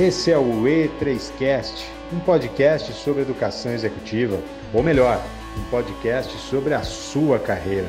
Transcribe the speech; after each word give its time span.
Esse 0.00 0.30
é 0.30 0.38
o 0.38 0.62
E3Cast, 0.62 1.74
um 2.12 2.20
podcast 2.20 2.92
sobre 2.92 3.22
educação 3.22 3.72
executiva, 3.72 4.40
ou 4.72 4.80
melhor, 4.80 5.20
um 5.58 5.70
podcast 5.70 6.32
sobre 6.38 6.72
a 6.72 6.84
sua 6.84 7.40
carreira. 7.40 7.88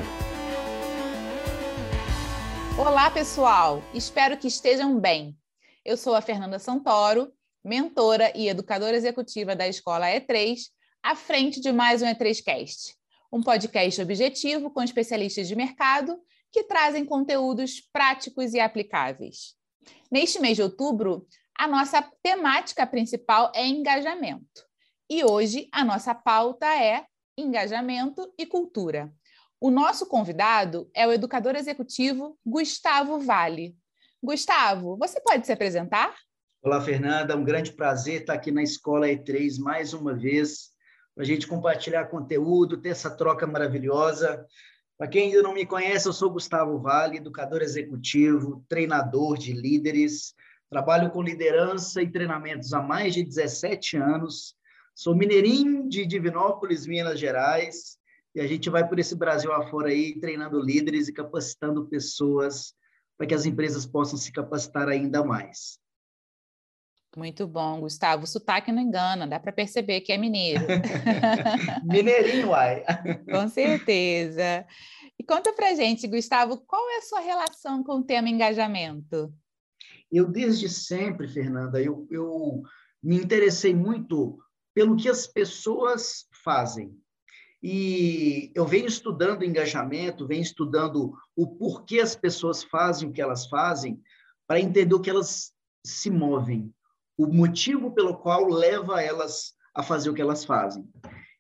Olá, 2.76 3.12
pessoal! 3.12 3.84
Espero 3.94 4.36
que 4.38 4.48
estejam 4.48 5.00
bem. 5.00 5.38
Eu 5.86 5.96
sou 5.96 6.16
a 6.16 6.22
Fernanda 6.22 6.58
Santoro, 6.58 7.32
mentora 7.64 8.36
e 8.36 8.50
educadora 8.50 8.98
executiva 8.98 9.55
da 9.55 9.68
Escola 9.68 10.07
E3, 10.07 10.62
à 11.04 11.16
frente 11.16 11.62
de 11.62 11.71
mais 11.71 12.02
um 12.02 12.07
E3Cast, 12.07 12.96
um 13.32 13.44
podcast 13.44 14.02
objetivo 14.02 14.71
com 14.71 14.82
especialistas 14.82 15.48
de 15.48 15.55
mercado 15.55 16.18
que 16.52 16.64
trazem 16.64 17.05
conteúdos 17.05 17.88
práticos 17.94 18.55
e 18.55 18.60
aplicáveis. 18.60 19.54
Neste 20.12 20.39
mês 20.39 20.55
de 20.55 20.64
outubro, 20.64 21.28
a 21.60 21.68
nossa 21.68 22.02
temática 22.23 22.88
principal 22.88 23.52
é 23.54 23.68
engajamento. 23.68 24.63
E 25.09 25.26
hoje 25.26 25.68
a 25.73 25.84
nossa 25.84 26.16
pauta 26.16 26.66
é 26.66 27.04
engajamento 27.38 28.34
e 28.38 28.45
cultura. 28.45 29.12
O 29.59 29.70
nosso 29.70 30.05
convidado 30.05 30.90
é 30.95 31.05
o 31.05 31.12
educador 31.12 31.58
executivo 31.58 32.40
Gustavo 32.45 33.20
Vale. 33.20 33.76
Gustavo, 34.23 34.95
você 34.95 35.20
pode 35.20 35.45
se 35.45 35.52
apresentar? 35.52 36.16
Olá, 36.63 36.80
Fernanda. 36.80 37.35
Um 37.35 37.44
grande 37.44 37.73
prazer 37.73 38.21
estar 38.21 38.35
aqui 38.35 38.52
na 38.52 38.63
Escola 38.63 39.07
E3 39.07 39.60
mais 39.60 39.94
uma 39.94 40.16
vez, 40.16 40.70
para 41.13 41.26
a 41.26 41.27
gente 41.27 41.46
compartilhar 41.46 42.05
conteúdo, 42.05 42.80
ter 42.80 42.90
essa 42.90 43.10
troca 43.10 43.46
maravilhosa. 43.46 44.46
Para 44.98 45.10
quem 45.10 45.26
ainda 45.26 45.41
não 45.41 45.54
me 45.54 45.66
conhece, 45.66 46.07
eu 46.07 46.13
sou 46.13 46.32
Gustavo 46.32 46.80
Vale, 46.80 47.18
educador 47.18 47.62
executivo, 47.62 48.63
treinador 48.70 49.38
de 49.38 49.52
líderes, 49.52 50.34
Trabalho 50.70 51.09
com 51.09 51.22
liderança 51.22 52.02
e 52.02 52.12
treinamentos 52.12 52.73
há 52.73 52.82
mais 52.82 53.16
de 53.16 53.23
17 53.23 53.98
anos. 53.98 54.55
Sou 54.94 55.16
mineirinho 55.16 55.90
de 55.90 56.05
Divinópolis, 56.05 56.85
Minas 56.85 57.20
Gerais, 57.20 57.98
e 58.35 58.40
a 58.40 58.46
gente 58.46 58.70
vai 58.70 58.88
por 58.88 58.99
esse 58.99 59.16
Brasil 59.16 59.52
afora 59.52 59.90
aí 59.90 60.20
treinando 60.20 60.62
líderes 60.62 61.08
e 61.08 61.13
capacitando 61.13 61.88
pessoas 61.88 62.76
para 63.18 63.26
que 63.26 63.34
as 63.34 63.46
empresas 63.46 63.85
possam 63.85 64.18
se 64.18 64.31
capacitar 64.31 64.88
ainda 64.88 65.24
mais. 65.24 65.80
Muito 67.18 67.47
bom, 67.47 67.80
Gustavo. 67.80 68.24
O 68.24 68.28
sotaque 68.28 68.72
não 68.72 68.81
engana, 68.81 69.25
dá 69.25 69.40
para 69.40 69.52
perceber 69.52 70.02
que 70.02 70.13
é 70.13 70.18
mineiro. 70.18 70.68
Mineirinho, 71.84 72.50
uai. 72.50 72.84
Com 73.25 73.50
certeza. 73.50 74.66
E 75.18 75.24
conta 75.24 75.52
para 75.52 75.74
gente, 75.74 76.08
Gustavo, 76.08 76.58
qual 76.68 76.88
é 76.91 76.97
a 76.97 77.02
sua 77.02 77.19
relação 77.19 77.84
com 77.84 77.94
o 77.94 78.03
tema 78.03 78.30
engajamento? 78.30 79.34
Eu, 80.12 80.28
desde 80.28 80.68
sempre, 80.68 81.28
Fernanda, 81.28 81.81
eu, 81.81 82.07
eu 82.09 82.63
me 83.02 83.16
interessei 83.16 83.74
muito 83.74 84.40
pelo 84.74 84.96
que 84.96 85.09
as 85.09 85.28
pessoas 85.28 86.25
fazem. 86.44 86.97
E 87.62 88.52
eu 88.56 88.66
venho 88.66 88.88
estudando 88.88 89.44
engajamento, 89.44 90.28
venho 90.28 90.41
estudando 90.41 91.13
o 91.35 91.47
porquê 91.47 92.00
as 92.00 92.16
pessoas 92.16 92.63
fazem 92.63 93.09
o 93.09 93.12
que 93.12 93.22
elas 93.22 93.47
fazem, 93.47 94.02
para 94.47 94.59
entender 94.59 94.96
o 94.96 95.02
que 95.02 95.09
elas 95.09 95.52
se 95.85 96.09
movem, 96.09 96.74
o 97.18 97.28
motivo 97.28 97.91
pelo 97.91 98.18
qual 98.18 98.47
leva 98.47 99.02
elas 99.02 99.53
a 99.75 99.84
fazer 99.84 100.09
o 100.09 100.13
que 100.13 100.22
elas 100.22 100.46
fazem. 100.46 100.88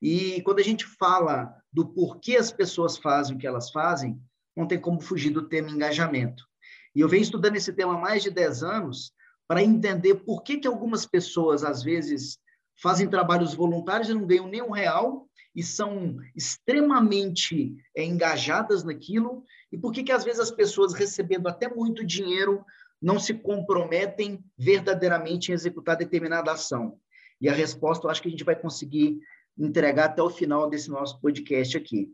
E 0.01 0.41
quando 0.41 0.59
a 0.59 0.63
gente 0.63 0.85
fala 0.85 1.53
do 1.71 1.87
porquê 1.87 2.35
as 2.35 2.51
pessoas 2.51 2.97
fazem 2.97 3.35
o 3.35 3.39
que 3.39 3.47
elas 3.47 3.71
fazem, 3.71 4.21
não 4.55 4.67
tem 4.67 4.79
como 4.79 4.99
fugir 4.99 5.29
do 5.29 5.47
tema 5.47 5.69
engajamento. 5.69 6.48
E 6.95 7.01
eu 7.01 7.07
venho 7.07 7.23
estudando 7.23 7.55
esse 7.55 7.73
tema 7.73 7.95
há 7.95 7.97
mais 7.97 8.23
de 8.23 8.29
10 8.29 8.63
anos 8.63 9.11
para 9.47 9.63
entender 9.63 10.15
por 10.15 10.43
que, 10.43 10.57
que 10.57 10.67
algumas 10.67 11.05
pessoas, 11.05 11.63
às 11.63 11.81
vezes, 11.81 12.37
fazem 12.81 13.09
trabalhos 13.09 13.53
voluntários 13.53 14.09
e 14.09 14.13
não 14.13 14.25
ganham 14.25 14.47
nenhum 14.47 14.71
real 14.71 15.27
e 15.55 15.63
são 15.63 16.17
extremamente 16.35 17.75
é, 17.95 18.03
engajadas 18.03 18.83
naquilo, 18.83 19.43
e 19.71 19.77
por 19.77 19.91
que, 19.91 20.03
que, 20.03 20.11
às 20.11 20.23
vezes, 20.23 20.39
as 20.39 20.51
pessoas, 20.51 20.93
recebendo 20.93 21.47
até 21.47 21.67
muito 21.67 22.05
dinheiro, 22.05 22.63
não 23.01 23.19
se 23.19 23.33
comprometem 23.33 24.43
verdadeiramente 24.57 25.51
em 25.51 25.53
executar 25.53 25.97
determinada 25.97 26.51
ação. 26.51 26.99
E 27.41 27.49
a 27.49 27.53
resposta 27.53 28.05
eu 28.05 28.11
acho 28.11 28.21
que 28.21 28.27
a 28.27 28.31
gente 28.31 28.43
vai 28.43 28.55
conseguir 28.55 29.19
entregar 29.57 30.05
até 30.05 30.21
o 30.21 30.29
final 30.29 30.69
desse 30.69 30.89
nosso 30.89 31.19
podcast 31.19 31.77
aqui. 31.77 32.11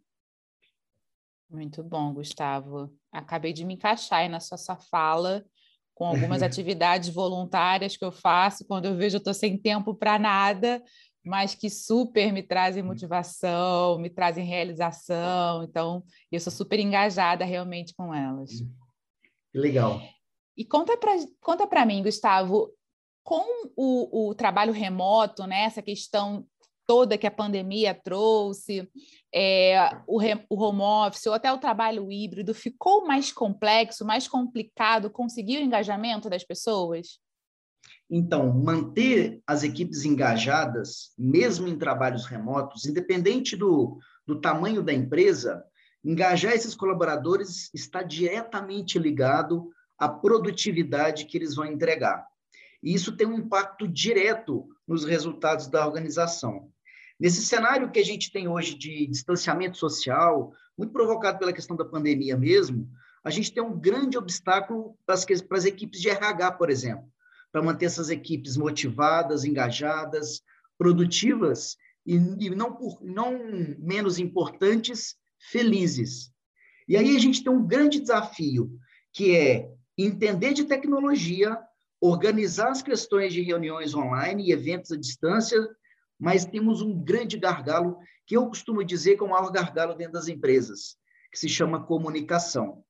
Muito 1.50 1.84
bom, 1.84 2.14
Gustavo. 2.14 2.92
Acabei 3.12 3.54
de 3.54 3.64
me 3.64 3.76
encaixar 3.76 4.20
aí 4.20 4.30
na 4.30 4.40
sua, 4.40 4.58
sua 4.58 4.76
fala 4.76 5.46
com 5.94 6.06
algumas 6.06 6.42
atividades 6.44 7.10
voluntárias 7.10 7.96
que 7.96 8.04
eu 8.04 8.12
faço 8.12 8.66
quando 8.66 8.86
eu 8.86 8.96
vejo 8.96 9.18
eu 9.18 9.20
estou 9.20 9.34
sem 9.34 9.58
tempo 9.58 9.94
para 9.96 10.20
nada, 10.20 10.84
mas 11.24 11.56
que 11.56 11.70
super 11.70 12.32
me 12.32 12.44
trazem 12.44 12.84
hum. 12.84 12.88
motivação, 12.88 13.98
me 13.98 14.10
trazem 14.10 14.46
realização. 14.46 15.64
Então, 15.64 16.04
eu 16.32 16.40
sou 16.40 16.52
super 16.52 16.80
engajada 16.80 17.46
realmente 17.46 17.94
com 17.96 18.14
elas. 18.14 18.52
Legal. 19.54 20.02
E 20.58 20.66
conta 20.66 20.98
para 20.98 21.16
conta 21.42 21.86
mim, 21.86 22.04
Gustavo, 22.04 22.72
com 23.24 23.44
o, 23.76 24.30
o 24.30 24.36
trabalho 24.36 24.72
remoto, 24.72 25.48
né, 25.48 25.64
essa 25.64 25.82
questão 25.82 26.46
toda 26.88 27.18
que 27.18 27.28
a 27.28 27.32
pandemia 27.32 27.94
trouxe, 27.94 28.90
é, 29.34 29.90
o, 30.08 30.20
o 30.50 30.62
home 30.62 30.82
office 30.82 31.26
ou 31.26 31.34
até 31.34 31.52
o 31.52 31.58
trabalho 31.58 32.12
híbrido, 32.12 32.54
ficou 32.54 33.06
mais 33.06 33.32
complexo, 33.32 34.06
mais 34.06 34.28
complicado 34.28 35.10
conseguir 35.10 35.58
o 35.58 35.64
engajamento 35.64 36.30
das 36.30 36.44
pessoas? 36.44 37.20
Então, 38.10 38.54
manter 38.54 39.42
as 39.48 39.64
equipes 39.64 40.06
engajadas, 40.06 41.12
mesmo 41.18 41.68
em 41.68 41.78
trabalhos 41.78 42.26
remotos, 42.26 42.86
independente 42.86 43.56
do, 43.56 43.98
do 44.26 44.40
tamanho 44.40 44.84
da 44.84 44.94
empresa, 44.94 45.64
engajar 46.04 46.54
esses 46.54 46.76
colaboradores 46.76 47.74
está 47.74 48.04
diretamente 48.04 49.00
ligado 49.00 49.72
à 49.98 50.08
produtividade 50.08 51.26
que 51.26 51.38
eles 51.38 51.56
vão 51.56 51.66
entregar. 51.66 52.26
E 52.84 52.94
isso 52.94 53.18
tem 53.18 53.26
um 53.26 53.40
impacto 53.40 53.88
direto 53.88 54.68
nos 54.88 55.04
resultados 55.04 55.68
da 55.68 55.86
organização. 55.86 56.72
Nesse 57.20 57.46
cenário 57.46 57.92
que 57.92 58.00
a 58.00 58.04
gente 58.04 58.32
tem 58.32 58.48
hoje 58.48 58.76
de 58.76 59.08
distanciamento 59.08 59.78
social, 59.78 60.54
muito 60.78 60.92
provocado 60.92 61.40
pela 61.40 61.54
questão 61.54 61.76
da 61.76 61.86
pandemia 61.86 62.38
mesmo, 62.38 62.90
a 63.24 63.30
gente 63.30 63.54
tem 63.54 63.64
um 63.64 63.78
grande 63.78 64.18
obstáculo 64.18 64.98
para 65.06 65.16
as, 65.16 65.26
para 65.26 65.58
as 65.58 65.66
equipes 65.66 66.02
de 66.02 66.10
RH, 66.10 66.52
por 66.54 66.70
exemplo, 66.70 67.10
para 67.52 67.64
manter 67.64 67.86
essas 67.86 68.10
equipes 68.10 68.58
motivadas, 68.58 69.46
engajadas, 69.46 70.42
produtivas 70.78 71.78
e, 72.06 72.16
e 72.16 72.50
não, 72.50 72.76
por, 72.76 73.00
não 73.02 73.40
menos 73.80 74.20
importantes, 74.20 75.16
felizes. 75.50 76.32
E 76.88 76.98
aí 76.98 77.16
a 77.16 77.20
gente 77.20 77.44
tem 77.44 77.52
um 77.52 77.66
grande 77.66 78.00
desafio, 78.00 78.70
que 79.14 79.36
é 79.36 79.72
entender 79.98 80.54
de 80.54 80.66
tecnologia, 80.66 81.58
organizar 82.02 82.70
as 82.70 82.82
questões 82.82 83.34
de 83.34 83.42
reuniões 83.42 83.96
online 83.96 84.44
e 84.44 84.52
eventos 84.52 84.92
à 84.92 84.98
distância 84.98 85.66
mas 86.20 86.46
temos 86.46 86.82
um 86.82 86.98
grande 86.98 87.38
gargalo, 87.38 87.98
que 88.26 88.36
eu 88.36 88.48
costumo 88.48 88.84
dizer 88.84 89.16
que 89.18 89.24
é 89.24 89.26
o 89.26 89.30
maior 89.30 89.52
gargalo 89.52 89.96
dentro 89.96 90.14
das 90.14 90.28
empresas, 90.28 90.98
que 91.32 91.38
se 91.38 91.50
chama 91.50 91.86
comunicação. 91.86 92.84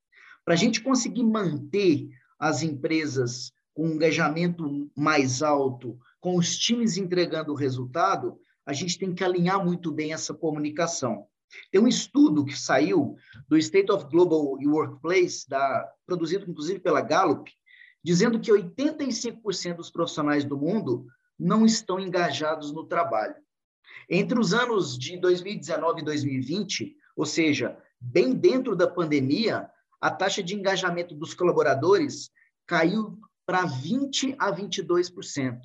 Para 0.43 0.53
a 0.53 0.57
gente 0.57 0.81
conseguir 0.81 1.23
manter 1.23 2.07
as 2.39 2.61
empresas 2.61 3.51
com 3.73 3.87
um 3.87 3.93
engajamento 3.93 4.89
mais 4.95 5.41
alto, 5.41 5.97
com 6.21 6.37
os 6.37 6.57
times 6.57 6.97
entregando 6.97 7.51
o 7.51 7.55
resultado, 7.55 8.39
a 8.65 8.73
gente 8.73 8.97
tem 8.97 9.13
que 9.13 9.23
alinhar 9.23 9.63
muito 9.63 9.91
bem 9.91 10.13
essa 10.13 10.33
comunicação. 10.33 11.27
Tem 11.71 11.81
um 11.81 11.87
estudo 11.87 12.45
que 12.45 12.57
saiu 12.57 13.15
do 13.47 13.57
State 13.57 13.91
of 13.91 14.05
Global 14.05 14.57
Workplace, 14.63 15.47
da, 15.47 15.87
produzido 16.05 16.49
inclusive 16.49 16.79
pela 16.79 17.01
Gallup, 17.01 17.51
dizendo 18.03 18.39
que 18.39 18.51
85% 18.51 19.75
dos 19.75 19.91
profissionais 19.91 20.43
do 20.43 20.57
mundo 20.57 21.05
não 21.37 21.65
estão 21.65 21.99
engajados 21.99 22.71
no 22.71 22.85
trabalho. 22.85 23.35
Entre 24.09 24.39
os 24.39 24.53
anos 24.53 24.97
de 24.97 25.17
2019 25.17 26.01
e 26.01 26.05
2020, 26.05 26.95
ou 27.15 27.25
seja, 27.25 27.77
bem 27.99 28.33
dentro 28.33 28.75
da 28.75 28.87
pandemia, 28.87 29.69
a 29.99 30.11
taxa 30.11 30.43
de 30.43 30.55
engajamento 30.55 31.15
dos 31.15 31.33
colaboradores 31.33 32.29
caiu 32.67 33.17
para 33.45 33.65
20 33.65 34.35
a 34.37 34.51
22%. 34.51 35.59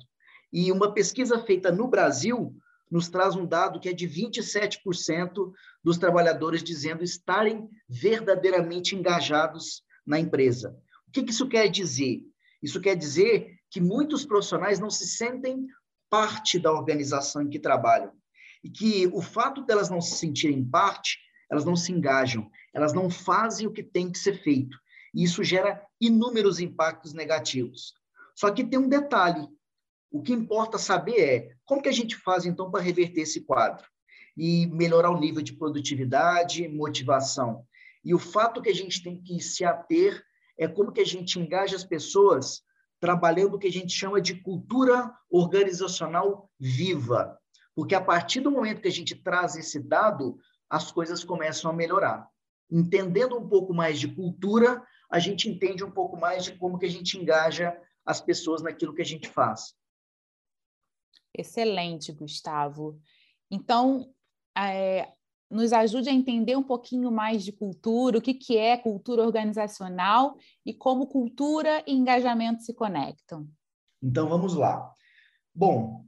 E 0.51 0.71
uma 0.71 0.93
pesquisa 0.93 1.39
feita 1.39 1.71
no 1.71 1.87
Brasil 1.87 2.55
nos 2.89 3.07
traz 3.07 3.35
um 3.35 3.45
dado 3.45 3.79
que 3.79 3.87
é 3.87 3.93
de 3.93 4.07
27% 4.07 5.51
dos 5.83 5.97
trabalhadores 5.97 6.61
dizendo 6.61 7.03
estarem 7.03 7.69
verdadeiramente 7.87 8.95
engajados 8.95 9.81
na 10.05 10.19
empresa. 10.19 10.75
O 11.07 11.11
que 11.11 11.21
isso 11.21 11.47
quer 11.47 11.69
dizer? 11.69 12.21
Isso 12.61 12.81
quer 12.81 12.95
dizer 12.95 13.60
que 13.71 13.79
muitos 13.79 14.25
profissionais 14.25 14.79
não 14.79 14.89
se 14.89 15.07
sentem 15.07 15.65
parte 16.09 16.59
da 16.59 16.71
organização 16.73 17.41
em 17.41 17.49
que 17.49 17.57
trabalham. 17.57 18.11
E 18.61 18.69
que 18.69 19.07
o 19.07 19.21
fato 19.21 19.63
delas 19.63 19.89
não 19.89 20.01
se 20.01 20.17
sentirem 20.17 20.63
parte, 20.63 21.17
elas 21.49 21.63
não 21.63 21.75
se 21.75 21.91
engajam, 21.91 22.51
elas 22.73 22.93
não 22.93 23.09
fazem 23.09 23.65
o 23.65 23.71
que 23.71 23.81
tem 23.81 24.11
que 24.11 24.19
ser 24.19 24.43
feito. 24.43 24.77
E 25.13 25.23
isso 25.23 25.43
gera 25.43 25.81
inúmeros 25.99 26.59
impactos 26.59 27.13
negativos. 27.13 27.93
Só 28.35 28.51
que 28.51 28.63
tem 28.63 28.77
um 28.77 28.89
detalhe: 28.89 29.47
O 30.11 30.21
que 30.21 30.33
importa 30.33 30.77
saber 30.77 31.19
é 31.19 31.49
como 31.65 31.81
que 31.81 31.89
a 31.89 31.93
gente 31.93 32.17
faz, 32.17 32.45
então, 32.45 32.69
para 32.69 32.83
reverter 32.83 33.21
esse 33.21 33.41
quadro 33.41 33.85
e 34.37 34.67
melhorar 34.67 35.11
o 35.11 35.19
nível 35.19 35.41
de 35.41 35.53
produtividade, 35.53 36.67
motivação. 36.67 37.65
E 38.03 38.13
o 38.13 38.19
fato 38.19 38.61
que 38.61 38.69
a 38.69 38.75
gente 38.75 39.01
tem 39.03 39.21
que 39.21 39.39
se 39.41 39.63
ater 39.63 40.23
é 40.57 40.67
como 40.67 40.91
que 40.91 41.01
a 41.01 41.05
gente 41.05 41.39
engaja 41.39 41.75
as 41.75 41.83
pessoas 41.83 42.63
trabalhando 43.01 43.55
o 43.55 43.59
que 43.59 43.67
a 43.67 43.71
gente 43.71 43.91
chama 43.91 44.21
de 44.21 44.35
cultura 44.35 45.11
organizacional 45.29 46.49
viva. 46.59 47.37
Porque 47.75 47.95
a 47.95 47.99
partir 47.99 48.41
do 48.41 48.51
momento 48.51 48.81
que 48.81 48.87
a 48.87 48.91
gente 48.91 49.15
traz 49.15 49.55
esse 49.55 49.79
dado, 49.79 50.37
as 50.69 50.91
coisas 50.91 51.23
começam 51.23 51.71
a 51.71 51.73
melhorar. 51.73 52.29
Entendendo 52.69 53.35
um 53.35 53.49
pouco 53.49 53.73
mais 53.73 53.99
de 53.99 54.07
cultura, 54.07 54.85
a 55.09 55.17
gente 55.17 55.49
entende 55.49 55.83
um 55.83 55.91
pouco 55.91 56.15
mais 56.15 56.45
de 56.45 56.55
como 56.57 56.77
que 56.77 56.85
a 56.85 56.89
gente 56.89 57.17
engaja 57.17 57.75
as 58.05 58.21
pessoas 58.21 58.61
naquilo 58.61 58.93
que 58.93 59.01
a 59.01 59.05
gente 59.05 59.27
faz. 59.27 59.73
Excelente, 61.35 62.11
Gustavo. 62.11 63.01
Então, 63.49 64.13
é, 64.55 65.11
nos 65.51 65.73
ajude 65.73 66.09
a 66.09 66.13
entender 66.13 66.55
um 66.55 66.63
pouquinho 66.63 67.11
mais 67.11 67.43
de 67.43 67.51
cultura, 67.51 68.17
o 68.17 68.21
que, 68.21 68.33
que 68.33 68.57
é 68.57 68.77
cultura 68.77 69.21
organizacional 69.21 70.37
e 70.65 70.73
como 70.73 71.07
cultura 71.07 71.83
e 71.85 71.93
engajamento 71.93 72.63
se 72.63 72.73
conectam. 72.73 73.47
Então, 74.01 74.29
vamos 74.29 74.55
lá. 74.55 74.89
Bom, 75.53 76.05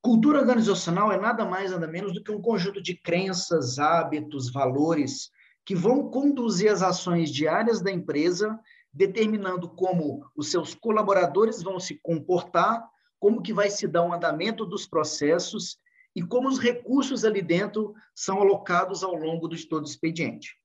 cultura 0.00 0.40
organizacional 0.40 1.12
é 1.12 1.20
nada 1.20 1.44
mais, 1.44 1.70
nada 1.70 1.86
menos 1.86 2.14
do 2.14 2.24
que 2.24 2.32
um 2.32 2.40
conjunto 2.40 2.82
de 2.82 2.94
crenças, 2.94 3.78
hábitos, 3.78 4.50
valores 4.50 5.30
que 5.64 5.74
vão 5.74 6.08
conduzir 6.08 6.72
as 6.72 6.80
ações 6.80 7.30
diárias 7.30 7.82
da 7.82 7.92
empresa, 7.92 8.58
determinando 8.92 9.68
como 9.68 10.24
os 10.34 10.50
seus 10.50 10.74
colaboradores 10.74 11.62
vão 11.62 11.78
se 11.78 12.00
comportar, 12.02 12.82
como 13.18 13.42
que 13.42 13.52
vai 13.52 13.68
se 13.68 13.86
dar 13.86 14.04
o 14.04 14.12
andamento 14.12 14.64
dos 14.64 14.86
processos 14.86 15.78
e 16.16 16.22
como 16.22 16.48
os 16.48 16.58
recursos 16.58 17.26
ali 17.26 17.42
dentro 17.42 17.94
são 18.14 18.40
alocados 18.40 19.04
ao 19.04 19.14
longo 19.14 19.46
de 19.46 19.66
todo 19.66 19.84
o 19.84 19.88
expediente. 19.88 20.56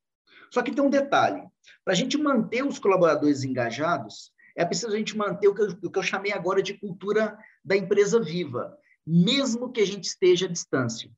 Só 0.49 0.61
que 0.61 0.71
tem 0.71 0.81
um 0.81 0.89
detalhe: 0.89 1.43
para 1.83 1.93
a 1.93 1.95
gente 1.95 2.17
manter 2.17 2.65
os 2.65 2.79
colaboradores 2.79 3.43
engajados, 3.43 4.31
é 4.55 4.63
preciso 4.63 4.93
a 4.93 4.97
gente 4.97 5.17
manter 5.17 5.49
o 5.49 5.53
que, 5.53 5.61
eu, 5.61 5.67
o 5.83 5.91
que 5.91 5.99
eu 5.99 6.03
chamei 6.03 6.31
agora 6.31 6.63
de 6.63 6.75
cultura 6.75 7.37
da 7.65 7.75
empresa 7.75 8.17
viva, 8.17 8.77
mesmo 9.05 9.71
que 9.73 9.81
a 9.81 9.85
gente 9.85 10.05
esteja 10.05 10.45
à 10.45 10.49
distância. 10.49 11.11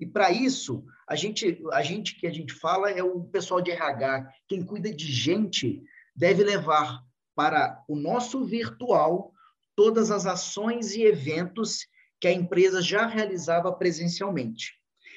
E 0.00 0.04
para 0.04 0.32
isso, 0.32 0.84
a 1.08 1.14
gente, 1.14 1.62
a 1.72 1.82
gente 1.82 2.16
que 2.16 2.26
a 2.26 2.32
gente 2.32 2.52
fala 2.52 2.90
é 2.90 3.02
o 3.02 3.22
pessoal 3.22 3.60
de 3.60 3.70
RH, 3.70 4.28
quem 4.48 4.64
cuida 4.64 4.92
de 4.92 5.10
gente 5.10 5.80
deve 6.14 6.42
levar 6.42 7.02
para 7.36 7.84
o 7.88 7.94
nosso 7.94 8.44
virtual 8.44 9.32
todas 9.76 10.10
as 10.10 10.26
ações 10.26 10.94
e 10.94 11.02
eventos 11.02 11.86
que 12.20 12.28
a 12.28 12.32
empresa 12.32 12.80
já 12.80 13.06
realizava 13.06 13.72
presencialmente. 13.72 14.74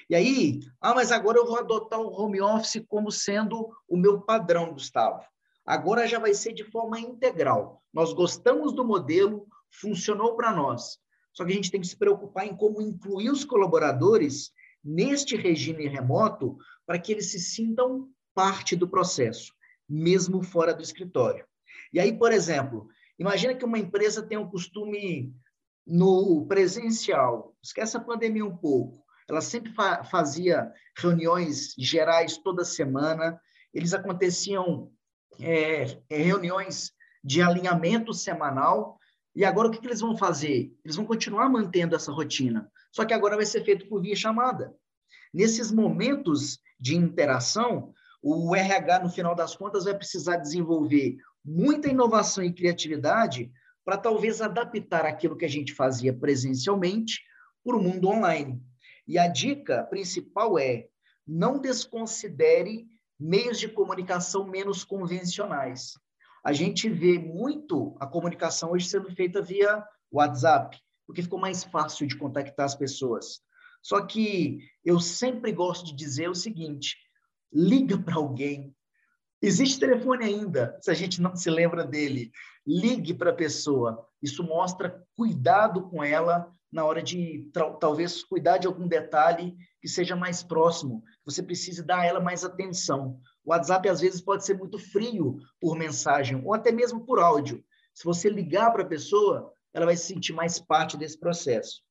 E 0.10 0.16
aí, 0.16 0.60
ah, 0.82 0.96
mas 0.96 1.12
agora 1.12 1.38
eu 1.38 1.46
vou 1.46 1.58
adotar 1.58 2.00
o 2.00 2.12
home 2.12 2.42
office 2.42 2.84
como 2.88 3.12
sendo 3.12 3.70
o 3.88 3.96
meu 3.96 4.22
padrão, 4.22 4.74
Gustavo. 4.74 5.24
Agora 5.66 6.08
já 6.08 6.18
vai 6.18 6.34
ser 6.34 6.54
de 6.54 6.64
forma 6.64 7.00
integral. 7.00 7.84
Nós 7.94 8.12
gostamos 8.12 8.74
do 8.74 8.84
modelo, 8.84 9.48
funcionou 9.70 10.36
para 10.36 10.52
nós. 10.52 10.98
Só 11.32 11.46
que 11.46 11.52
a 11.52 11.56
gente 11.56 11.70
tem 11.70 11.80
que 11.80 11.88
se 11.88 11.96
preocupar 11.96 12.48
em 12.48 12.56
como 12.56 12.82
incluir 12.82 13.30
os 13.30 13.46
colaboradores 13.46 14.52
neste 14.84 15.36
regime 15.36 15.88
remoto 15.88 16.58
para 16.88 16.98
que 16.98 17.12
eles 17.12 17.32
se 17.32 17.40
sintam 17.40 18.10
parte 18.34 18.76
do 18.76 18.90
processo, 18.90 19.54
mesmo 19.88 20.42
fora 20.42 20.74
do 20.74 20.82
escritório. 20.82 21.46
E 21.94 22.00
aí, 22.00 22.18
por 22.18 22.32
exemplo, 22.32 22.88
imagina 23.18 23.54
que 23.54 23.66
uma 23.66 23.78
empresa 23.78 24.24
tem 24.24 24.38
um 24.38 24.50
costume 24.50 25.32
no 25.90 26.46
presencial, 26.46 27.56
esquece 27.64 27.98
a 27.98 28.00
pandemia 28.00 28.46
um 28.46 28.56
pouco, 28.56 29.04
ela 29.28 29.42
sempre 29.42 29.74
fa 29.74 30.04
fazia 30.04 30.72
reuniões 30.96 31.74
gerais 31.78 32.38
toda 32.38 32.64
semana, 32.64 33.40
eles 33.74 33.94
aconteciam 33.94 34.92
é, 35.40 35.98
é, 36.10 36.18
reuniões 36.18 36.92
de 37.24 37.42
alinhamento 37.42 38.14
semanal, 38.14 39.00
e 39.36 39.44
agora 39.44 39.68
o 39.68 39.72
que, 39.72 39.80
que 39.80 39.88
eles 39.88 40.02
vão 40.02 40.16
fazer? 40.16 40.72
Eles 40.84 40.96
vão 40.96 41.06
continuar 41.06 41.50
mantendo 41.50 41.96
essa 41.96 42.12
rotina, 42.12 42.72
só 42.92 43.04
que 43.04 43.14
agora 43.14 43.36
vai 43.36 43.46
ser 43.46 43.64
feito 43.64 43.88
por 43.88 44.02
via 44.02 44.16
chamada. 44.16 44.74
Nesses 45.34 45.72
momentos 45.72 46.60
de 46.80 46.96
interação, 46.96 47.94
o 48.22 48.56
RH, 48.56 49.00
no 49.00 49.10
final 49.10 49.34
das 49.34 49.56
contas, 49.56 49.86
vai 49.86 49.96
precisar 49.96 50.38
desenvolver 50.38 51.18
muita 51.44 51.90
inovação 51.90 52.44
e 52.44 52.54
criatividade 52.54 53.52
para 53.90 53.98
talvez 53.98 54.40
adaptar 54.40 55.04
aquilo 55.04 55.36
que 55.36 55.46
a 55.46 55.50
gente 55.50 55.74
fazia 55.74 56.14
presencialmente 56.14 57.24
para 57.66 57.76
o 57.76 57.82
mundo 57.82 58.08
online. 58.08 58.62
E 59.08 59.18
a 59.18 59.28
dica 59.28 59.82
principal 59.86 60.60
é: 60.60 60.88
não 61.26 61.60
desconsidere 61.60 62.86
meios 63.20 63.60
de 63.60 63.68
comunicação 63.68 64.46
menos 64.46 64.84
convencionais. 64.84 65.94
A 66.46 66.54
gente 66.54 66.88
vê 66.88 67.18
muito 67.18 67.98
a 68.00 68.06
comunicação 68.06 68.74
hoje 68.74 68.88
sendo 68.88 69.10
feita 69.16 69.42
via 69.42 69.84
WhatsApp, 70.12 70.78
porque 71.08 71.24
ficou 71.24 71.40
mais 71.40 71.64
fácil 71.64 72.06
de 72.06 72.16
contactar 72.16 72.68
as 72.68 72.76
pessoas. 72.76 73.42
Só 73.82 74.06
que 74.06 74.60
eu 74.86 75.00
sempre 75.00 75.52
gosto 75.52 75.88
de 75.88 75.96
dizer 75.96 76.30
o 76.30 76.36
seguinte: 76.36 76.96
liga 77.52 77.98
para 77.98 78.18
alguém, 78.18 78.72
Existe 79.42 79.80
telefone 79.80 80.26
ainda, 80.26 80.78
se 80.82 80.92
a 80.92 80.94
gente 80.94 81.22
não 81.22 81.36
se 81.36 81.50
lembra 81.50 81.86
dele. 81.86 82.32
Ligue 82.68 83.14
para 83.14 83.30
a 83.30 83.36
pessoa. 83.36 84.06
Isso 84.22 84.44
mostra 84.44 85.02
cuidado 85.16 85.90
com 85.90 86.04
ela 86.04 86.54
na 86.72 86.86
hora 86.86 87.02
de 87.02 87.50
talvez 87.80 88.24
cuidar 88.24 88.58
de 88.58 88.68
algum 88.68 88.88
detalhe 88.88 89.56
que 89.82 89.88
seja 89.88 90.16
mais 90.16 90.44
próximo. 90.44 91.04
Você 91.26 91.42
precise 91.42 91.82
dar 91.82 92.00
a 92.00 92.06
ela 92.06 92.20
mais 92.20 92.44
atenção. 92.44 93.20
O 93.44 93.52
WhatsApp 93.52 93.88
às 93.90 94.02
vezes 94.02 94.22
pode 94.22 94.46
ser 94.46 94.58
muito 94.58 94.78
frio 94.78 95.38
por 95.60 95.78
mensagem 95.78 96.42
ou 96.46 96.54
até 96.54 96.72
mesmo 96.72 97.06
por 97.06 97.20
áudio. 97.20 97.64
Se 97.94 98.04
você 98.04 98.30
ligar 98.30 98.72
para 98.72 98.84
a 98.84 98.88
pessoa, 98.88 99.52
ela 99.74 99.86
vai 99.86 99.96
se 99.96 100.06
sentir 100.06 100.34
mais 100.34 100.60
parte 100.60 100.98
desse 100.98 101.20
processo. 101.20 101.82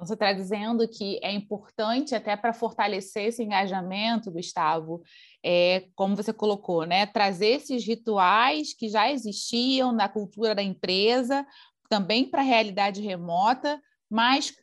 Então, 0.00 0.06
você 0.06 0.14
está 0.14 0.32
dizendo 0.32 0.88
que 0.88 1.20
é 1.22 1.30
importante 1.30 2.14
até 2.14 2.34
para 2.34 2.54
fortalecer 2.54 3.26
esse 3.26 3.42
engajamento, 3.42 4.30
Gustavo, 4.30 5.02
é, 5.44 5.88
como 5.94 6.16
você 6.16 6.32
colocou, 6.32 6.86
né, 6.86 7.04
trazer 7.04 7.48
esses 7.48 7.84
rituais 7.86 8.72
que 8.72 8.88
já 8.88 9.12
existiam 9.12 9.92
na 9.92 10.08
cultura 10.08 10.54
da 10.54 10.62
empresa, 10.62 11.46
também 11.90 12.24
para 12.24 12.40
a 12.40 12.44
realidade 12.44 13.02
remota, 13.02 13.78
mas 14.08 14.54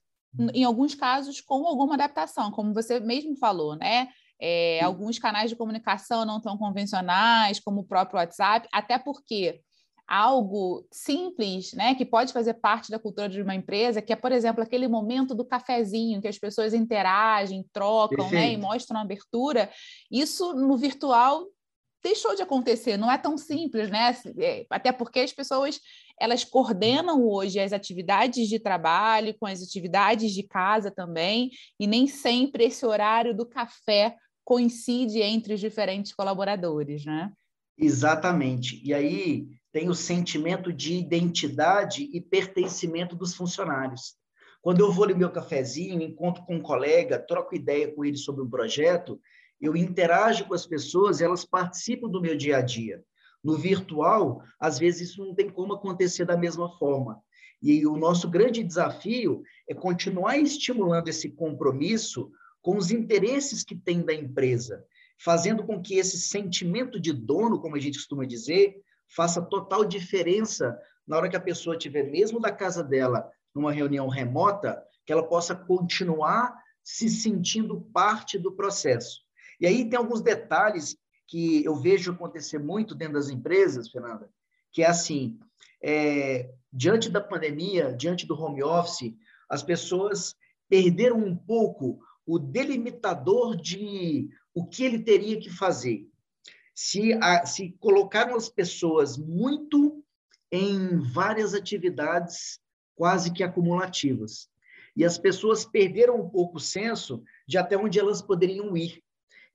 em 0.56 0.64
alguns 0.64 0.96
casos 0.96 1.40
com 1.40 1.68
alguma 1.68 1.94
adaptação, 1.94 2.50
como 2.50 2.74
você 2.74 3.00
mesmo 3.00 3.36
falou, 3.38 3.76
né? 3.76 4.10
É, 4.40 4.84
alguns 4.84 5.20
canais 5.20 5.52
de 5.52 5.56
comunicação 5.56 6.26
não 6.26 6.42
tão 6.42 6.58
convencionais, 6.58 7.60
como 7.60 7.82
o 7.82 7.88
próprio 7.88 8.18
WhatsApp, 8.18 8.68
até 8.72 8.98
porque 8.98 9.62
algo 10.08 10.88
simples, 10.92 11.74
né, 11.74 11.94
que 11.94 12.06
pode 12.06 12.32
fazer 12.32 12.54
parte 12.56 12.90
da 12.90 12.98
cultura 12.98 13.28
de 13.28 13.42
uma 13.42 13.54
empresa, 13.54 14.02
que 14.02 14.14
é, 14.14 14.16
por 14.16 14.32
exemplo, 14.32 14.64
aquele 14.64 14.88
momento 14.88 15.36
do 15.36 15.44
cafezinho, 15.44 16.22
que 16.22 16.28
as 16.28 16.40
pessoas 16.40 16.74
interagem, 16.74 17.66
trocam, 17.74 18.30
né, 18.32 18.54
e 18.54 18.58
mostram 18.58 19.02
abertura. 19.02 19.70
Isso 20.10 20.54
no 20.54 20.78
virtual 20.78 21.46
deixou 22.02 22.36
de 22.36 22.42
acontecer, 22.42 22.96
não 22.96 23.12
é 23.12 23.18
tão 23.18 23.38
simples, 23.38 23.90
né? 23.90 24.16
É, 24.40 24.66
até 24.70 24.92
porque 24.94 25.20
as 25.20 25.34
pessoas 25.34 25.80
elas 26.20 26.44
coordenam 26.44 27.28
hoje 27.28 27.60
as 27.60 27.74
atividades 27.74 28.48
de 28.48 28.60
trabalho 28.60 29.36
com 29.38 29.46
as 29.46 29.62
atividades 29.62 30.32
de 30.32 30.44
casa 30.44 30.90
também, 30.90 31.52
e 31.80 31.86
nem 31.86 32.08
sempre 32.08 32.66
esse 32.66 32.86
horário 32.86 33.36
do 33.36 33.46
café 33.46 34.16
coincide 34.44 35.22
entre 35.22 35.54
os 35.54 35.60
diferentes 35.60 36.14
colaboradores, 36.14 37.06
né? 37.06 37.32
Exatamente. 37.78 38.82
E 38.84 38.94
aí 38.94 39.46
tem 39.72 39.90
o 39.90 39.96
sentimento 39.96 40.72
de 40.72 40.94
identidade 40.96 42.10
e 42.14 42.22
pertencimento 42.22 43.16
dos 43.16 43.36
funcionários. 43.36 44.16
Quando 44.62 44.80
eu 44.80 44.92
vou 44.92 45.08
no 45.08 45.16
meu 45.16 45.32
cafezinho, 45.32 46.02
encontro 46.02 46.44
com 46.46 46.56
um 46.56 46.62
colega, 46.62 47.20
troco 47.20 47.56
ideia 47.56 47.94
com 47.94 48.04
ele 48.04 48.18
sobre 48.18 48.44
um 48.44 48.50
projeto, 48.50 49.20
eu 49.60 49.76
interajo 49.76 50.46
com 50.46 50.54
as 50.54 50.66
pessoas, 50.66 51.22
elas 51.22 51.46
participam 51.46 52.10
do 52.10 52.22
meu 52.22 52.36
dia 52.36 52.58
a 52.58 52.62
dia. 52.62 53.04
No 53.44 53.58
virtual, 53.58 54.42
às 54.60 54.78
vezes 54.78 55.12
isso 55.12 55.24
não 55.24 55.34
tem 55.34 55.50
como 55.50 55.74
acontecer 55.74 56.26
da 56.26 56.38
mesma 56.38 56.70
forma. 56.78 57.22
E 57.62 57.86
o 57.88 57.98
nosso 57.98 58.30
grande 58.30 58.64
desafio 58.64 59.42
é 59.68 59.74
continuar 59.74 60.38
estimulando 60.38 61.08
esse 61.08 61.30
compromisso 61.30 62.32
com 62.62 62.78
os 62.78 62.92
interesses 62.92 63.64
que 63.64 63.76
tem 63.76 64.02
da 64.02 64.14
empresa, 64.14 64.84
fazendo 65.20 65.64
com 65.64 65.82
que 65.82 65.96
esse 65.96 66.20
sentimento 66.20 67.00
de 67.00 67.14
dono, 67.14 67.60
como 67.60 67.76
a 67.76 67.80
gente 67.80 67.98
costuma 67.98 68.26
dizer, 68.26 68.76
faça 69.08 69.42
total 69.42 69.86
diferença 69.86 70.78
na 71.08 71.18
hora 71.18 71.30
que 71.30 71.36
a 71.36 71.42
pessoa 71.42 71.76
estiver, 71.76 72.04
mesmo 72.04 72.40
da 72.40 72.52
casa 72.52 72.84
dela, 72.84 73.32
numa 73.56 73.72
reunião 73.72 74.08
remota, 74.10 74.84
que 75.06 75.14
ela 75.14 75.24
possa 75.24 75.56
continuar 75.56 76.54
se 76.84 77.10
sentindo 77.10 77.82
parte 77.94 78.38
do 78.38 78.52
processo. 78.52 79.22
E 79.60 79.66
aí 79.66 79.90
tem 79.90 79.98
alguns 79.98 80.22
detalhes 80.22 80.98
que 81.28 81.64
eu 81.64 81.76
vejo 81.76 82.12
acontecer 82.12 82.60
muito 82.60 82.96
dentro 82.96 83.16
das 83.16 83.30
empresas, 83.30 83.90
Fernanda, 83.90 84.30
que 84.72 84.84
é 84.84 84.88
assim, 84.88 85.38
é, 85.82 86.50
diante 86.72 87.10
da 87.10 87.22
pandemia, 87.22 87.94
diante 87.94 88.26
do 88.26 88.40
home 88.40 88.64
office, 88.64 89.14
as 89.50 89.64
pessoas 89.64 90.36
perderam 90.70 91.18
um 91.18 91.36
pouco 91.36 92.00
o 92.26 92.38
delimitador 92.38 93.56
de 93.56 94.30
o 94.54 94.66
que 94.66 94.84
ele 94.84 95.00
teria 95.00 95.40
que 95.40 95.50
fazer. 95.50 96.08
Se, 96.80 97.12
a, 97.14 97.44
se 97.44 97.76
colocaram 97.80 98.36
as 98.36 98.50
pessoas 98.50 99.18
muito 99.18 100.06
em 100.52 101.00
várias 101.00 101.56
atividades 101.56 102.60
quase 102.96 103.34
que 103.34 103.42
acumulativas. 103.42 104.48
E 104.96 105.04
as 105.04 105.18
pessoas 105.18 105.66
perderam 105.66 106.22
um 106.22 106.30
pouco 106.30 106.58
o 106.58 106.60
senso 106.60 107.24
de 107.48 107.58
até 107.58 107.76
onde 107.76 108.00
elas 108.00 108.22
poderiam 108.22 108.78
ir. 108.78 109.02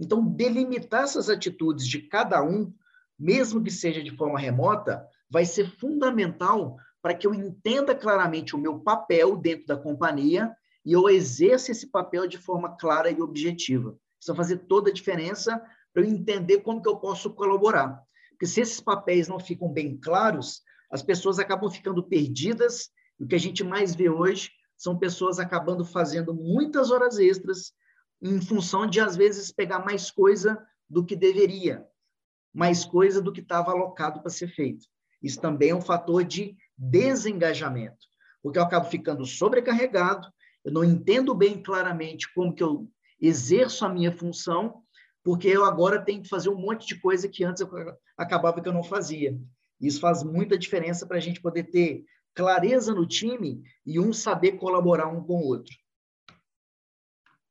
Então, 0.00 0.26
delimitar 0.26 1.04
essas 1.04 1.28
atitudes 1.28 1.86
de 1.86 2.02
cada 2.02 2.42
um, 2.42 2.74
mesmo 3.16 3.62
que 3.62 3.70
seja 3.70 4.02
de 4.02 4.16
forma 4.16 4.36
remota, 4.36 5.06
vai 5.30 5.44
ser 5.44 5.70
fundamental 5.78 6.76
para 7.00 7.14
que 7.14 7.24
eu 7.24 7.32
entenda 7.32 7.94
claramente 7.94 8.56
o 8.56 8.58
meu 8.58 8.80
papel 8.80 9.36
dentro 9.36 9.68
da 9.68 9.76
companhia 9.76 10.52
e 10.84 10.92
eu 10.92 11.08
exerça 11.08 11.70
esse 11.70 11.86
papel 11.86 12.26
de 12.26 12.36
forma 12.36 12.76
clara 12.76 13.12
e 13.12 13.22
objetiva. 13.22 13.96
Isso 14.20 14.34
vai 14.34 14.44
fazer 14.44 14.58
toda 14.66 14.90
a 14.90 14.92
diferença 14.92 15.62
para 15.92 16.02
eu 16.02 16.08
entender 16.08 16.60
como 16.60 16.82
que 16.82 16.88
eu 16.88 16.96
posso 16.96 17.30
colaborar. 17.34 18.00
Porque 18.30 18.46
se 18.46 18.60
esses 18.60 18.80
papéis 18.80 19.28
não 19.28 19.38
ficam 19.38 19.68
bem 19.68 19.96
claros, 19.96 20.62
as 20.90 21.02
pessoas 21.02 21.38
acabam 21.38 21.70
ficando 21.70 22.02
perdidas. 22.02 22.90
E 23.18 23.24
o 23.24 23.26
que 23.26 23.34
a 23.34 23.40
gente 23.40 23.62
mais 23.62 23.94
vê 23.94 24.08
hoje 24.08 24.50
são 24.76 24.98
pessoas 24.98 25.38
acabando 25.38 25.84
fazendo 25.84 26.34
muitas 26.34 26.90
horas 26.90 27.18
extras 27.18 27.72
em 28.20 28.40
função 28.40 28.86
de, 28.86 29.00
às 29.00 29.16
vezes, 29.16 29.52
pegar 29.52 29.84
mais 29.84 30.10
coisa 30.10 30.60
do 30.88 31.04
que 31.04 31.16
deveria, 31.16 31.86
mais 32.52 32.84
coisa 32.84 33.20
do 33.20 33.32
que 33.32 33.40
estava 33.40 33.70
alocado 33.70 34.20
para 34.20 34.30
ser 34.30 34.48
feito. 34.48 34.86
Isso 35.22 35.40
também 35.40 35.70
é 35.70 35.74
um 35.74 35.80
fator 35.80 36.24
de 36.24 36.56
desengajamento, 36.76 38.06
porque 38.42 38.58
eu 38.58 38.62
acabo 38.62 38.86
ficando 38.86 39.24
sobrecarregado, 39.24 40.28
eu 40.64 40.72
não 40.72 40.84
entendo 40.84 41.34
bem 41.34 41.62
claramente 41.62 42.32
como 42.34 42.54
que 42.54 42.62
eu 42.62 42.88
exerço 43.20 43.84
a 43.84 43.88
minha 43.88 44.12
função, 44.12 44.82
porque 45.22 45.48
eu 45.48 45.64
agora 45.64 46.04
tenho 46.04 46.22
que 46.22 46.28
fazer 46.28 46.48
um 46.48 46.58
monte 46.58 46.86
de 46.86 47.00
coisa 47.00 47.28
que 47.28 47.44
antes 47.44 47.62
eu 47.62 47.68
acabava 48.16 48.60
que 48.60 48.68
eu 48.68 48.72
não 48.72 48.82
fazia. 48.82 49.38
Isso 49.80 50.00
faz 50.00 50.22
muita 50.22 50.58
diferença 50.58 51.06
para 51.06 51.16
a 51.16 51.20
gente 51.20 51.40
poder 51.40 51.64
ter 51.64 52.04
clareza 52.34 52.94
no 52.94 53.06
time 53.06 53.62
e 53.84 54.00
um 54.00 54.12
saber 54.12 54.52
colaborar 54.52 55.08
um 55.08 55.22
com 55.22 55.34
o 55.34 55.46
outro. 55.46 55.74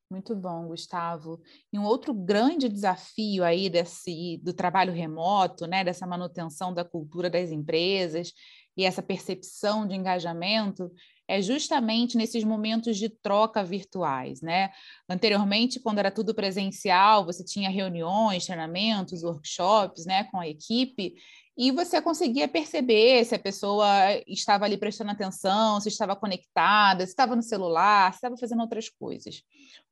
Muito 0.10 0.36
bom, 0.36 0.68
Gustavo. 0.68 1.42
E 1.72 1.80
um 1.80 1.84
outro 1.84 2.13
grande 2.13 2.68
desafio 2.68 3.46
aí 3.46 3.70
desse, 3.70 4.42
do 4.44 4.54
trabalho 4.54 4.92
remoto, 4.92 5.66
né, 5.66 5.86
dessa 5.86 6.06
manutenção 6.06 6.74
da 6.74 6.84
cultura 6.84 7.30
das 7.30 7.50
empresas 7.50 8.34
e 8.75 8.84
essa 8.84 9.01
percepção 9.01 9.88
de 9.88 9.96
engajamento 9.96 10.92
é 11.32 11.42
justamente 11.42 12.18
nesses 12.18 12.44
momentos 12.44 12.98
de 12.98 13.08
troca 13.08 13.64
virtuais, 13.64 14.42
né? 14.42 14.70
Anteriormente, 15.08 15.80
quando 15.80 16.00
era 16.00 16.12
tudo 16.12 16.36
presencial, 16.36 17.26
você 17.26 17.42
tinha 17.42 17.70
reuniões, 17.70 18.46
treinamentos, 18.46 19.24
workshops, 19.24 20.06
né, 20.06 20.26
com 20.26 20.42
a 20.42 20.48
equipe, 20.50 21.16
e 21.58 21.72
você 21.72 22.02
conseguia 22.02 22.50
perceber 22.50 23.24
se 23.24 23.34
a 23.34 23.40
pessoa 23.40 23.88
estava 24.28 24.66
ali 24.66 24.76
prestando 24.76 25.12
atenção, 25.12 25.80
se 25.80 25.88
estava 25.88 26.18
conectada, 26.18 27.06
se 27.06 27.12
estava 27.14 27.34
no 27.34 27.44
celular, 27.44 28.12
se 28.12 28.18
estava 28.18 28.36
fazendo 28.36 28.62
outras 28.62 28.90
coisas. 28.90 29.42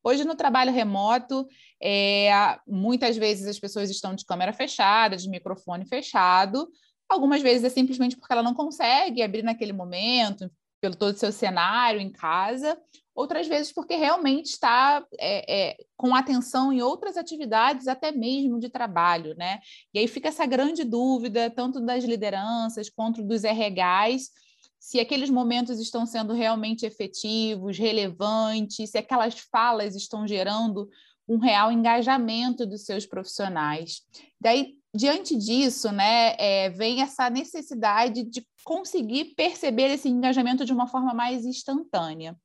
Hoje, 0.03 0.25
no 0.25 0.35
trabalho 0.35 0.73
remoto, 0.73 1.47
é, 1.81 2.31
muitas 2.67 3.15
vezes 3.15 3.47
as 3.47 3.59
pessoas 3.59 3.89
estão 3.89 4.13
de 4.13 4.25
câmera 4.25 4.51
fechada, 4.51 5.15
de 5.15 5.29
microfone 5.29 5.85
fechado, 5.85 6.67
algumas 7.07 7.41
vezes 7.41 7.63
é 7.63 7.69
simplesmente 7.69 8.17
porque 8.17 8.33
ela 8.33 8.43
não 8.43 8.53
consegue 8.53 9.21
abrir 9.21 9.41
naquele 9.41 9.73
momento, 9.73 10.49
pelo 10.81 10.95
todo 10.95 11.13
o 11.13 11.17
seu 11.17 11.31
cenário 11.31 11.99
em 11.99 12.11
casa, 12.11 12.77
outras 13.13 13.47
vezes 13.47 13.71
porque 13.71 13.95
realmente 13.95 14.45
está 14.45 15.05
é, 15.19 15.71
é, 15.71 15.77
com 15.97 16.15
atenção 16.15 16.71
em 16.71 16.81
outras 16.81 17.17
atividades, 17.17 17.87
até 17.87 18.11
mesmo 18.11 18.59
de 18.59 18.69
trabalho, 18.69 19.35
né? 19.35 19.59
E 19.93 19.99
aí 19.99 20.07
fica 20.07 20.29
essa 20.29 20.45
grande 20.45 20.83
dúvida, 20.83 21.49
tanto 21.49 21.81
das 21.81 22.03
lideranças 22.03 22.89
quanto 22.89 23.21
dos 23.21 23.43
RHs, 23.43 24.31
se 24.79 24.99
aqueles 24.99 25.29
momentos 25.29 25.79
estão 25.79 26.05
sendo 26.05 26.33
realmente 26.33 26.85
efetivos, 26.85 27.77
relevantes, 27.77 28.91
se 28.91 28.97
aquelas 28.97 29.37
falas 29.51 29.95
estão 29.95 30.25
gerando 30.25 30.89
um 31.27 31.37
real 31.37 31.71
engajamento 31.71 32.65
dos 32.65 32.85
seus 32.85 33.05
profissionais. 33.05 34.01
Daí, 34.39 34.75
diante 34.95 35.35
disso, 35.35 35.91
né, 35.91 36.35
é, 36.39 36.69
vem 36.69 37.01
essa 37.01 37.29
necessidade 37.29 38.23
de 38.23 38.43
conseguir 38.69 39.33
perceber 39.33 39.89
esse 39.89 40.07
engajamento 40.07 40.63
de 40.63 40.71
uma 40.71 40.85
forma 40.85 41.11
mais 41.11 41.43
instantânea. 41.43 42.37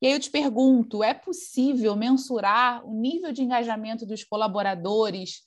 E 0.00 0.06
aí 0.06 0.14
eu 0.14 0.18
te 0.18 0.30
pergunto: 0.30 1.04
é 1.04 1.12
possível 1.12 1.94
mensurar 1.94 2.82
o 2.86 2.98
nível 2.98 3.32
de 3.32 3.42
engajamento 3.42 4.06
dos 4.06 4.24
colaboradores 4.24 5.42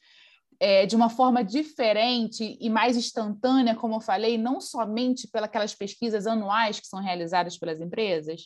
é, 0.60 0.86
de 0.86 0.96
uma 0.96 1.10
forma 1.10 1.44
diferente 1.44 2.56
e 2.62 2.70
mais 2.70 2.96
instantânea, 2.96 3.76
como 3.76 3.96
eu 3.96 4.00
falei, 4.00 4.38
não 4.38 4.62
somente 4.62 5.28
pelas 5.28 5.74
pesquisas 5.74 6.28
anuais 6.28 6.80
que 6.80 6.86
são 6.86 7.02
realizadas 7.02 7.58
pelas 7.58 7.82
empresas? 7.82 8.44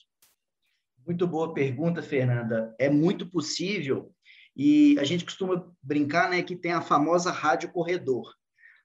Muito 1.05 1.27
boa 1.27 1.53
pergunta, 1.53 2.01
Fernanda. 2.01 2.73
É 2.79 2.89
muito 2.89 3.29
possível 3.29 4.13
e 4.55 4.97
a 4.97 5.03
gente 5.03 5.25
costuma 5.25 5.69
brincar 5.83 6.29
né, 6.29 6.41
que 6.41 6.55
tem 6.55 6.71
a 6.71 6.79
famosa 6.79 7.33
rádio 7.33 7.69
corredor. 7.73 8.33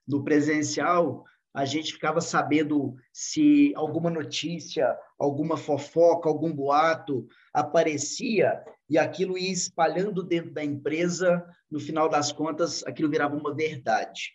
No 0.09 0.25
presencial, 0.25 1.25
a 1.53 1.65
gente 1.65 1.93
ficava 1.93 2.21
sabendo 2.21 2.95
se 3.13 3.73
alguma 3.75 4.09
notícia, 4.09 4.97
alguma 5.19 5.57
fofoca, 5.57 6.29
algum 6.29 6.53
boato 6.53 7.27
aparecia 7.53 8.63
e 8.89 8.97
aquilo 8.97 9.37
ia 9.37 9.53
espalhando 9.53 10.23
dentro 10.23 10.53
da 10.53 10.65
empresa, 10.65 11.45
no 11.71 11.81
final 11.81 12.09
das 12.09 12.33
contas, 12.33 12.85
aquilo 12.87 13.11
virava 13.11 13.37
uma 13.37 13.55
verdade. 13.55 14.33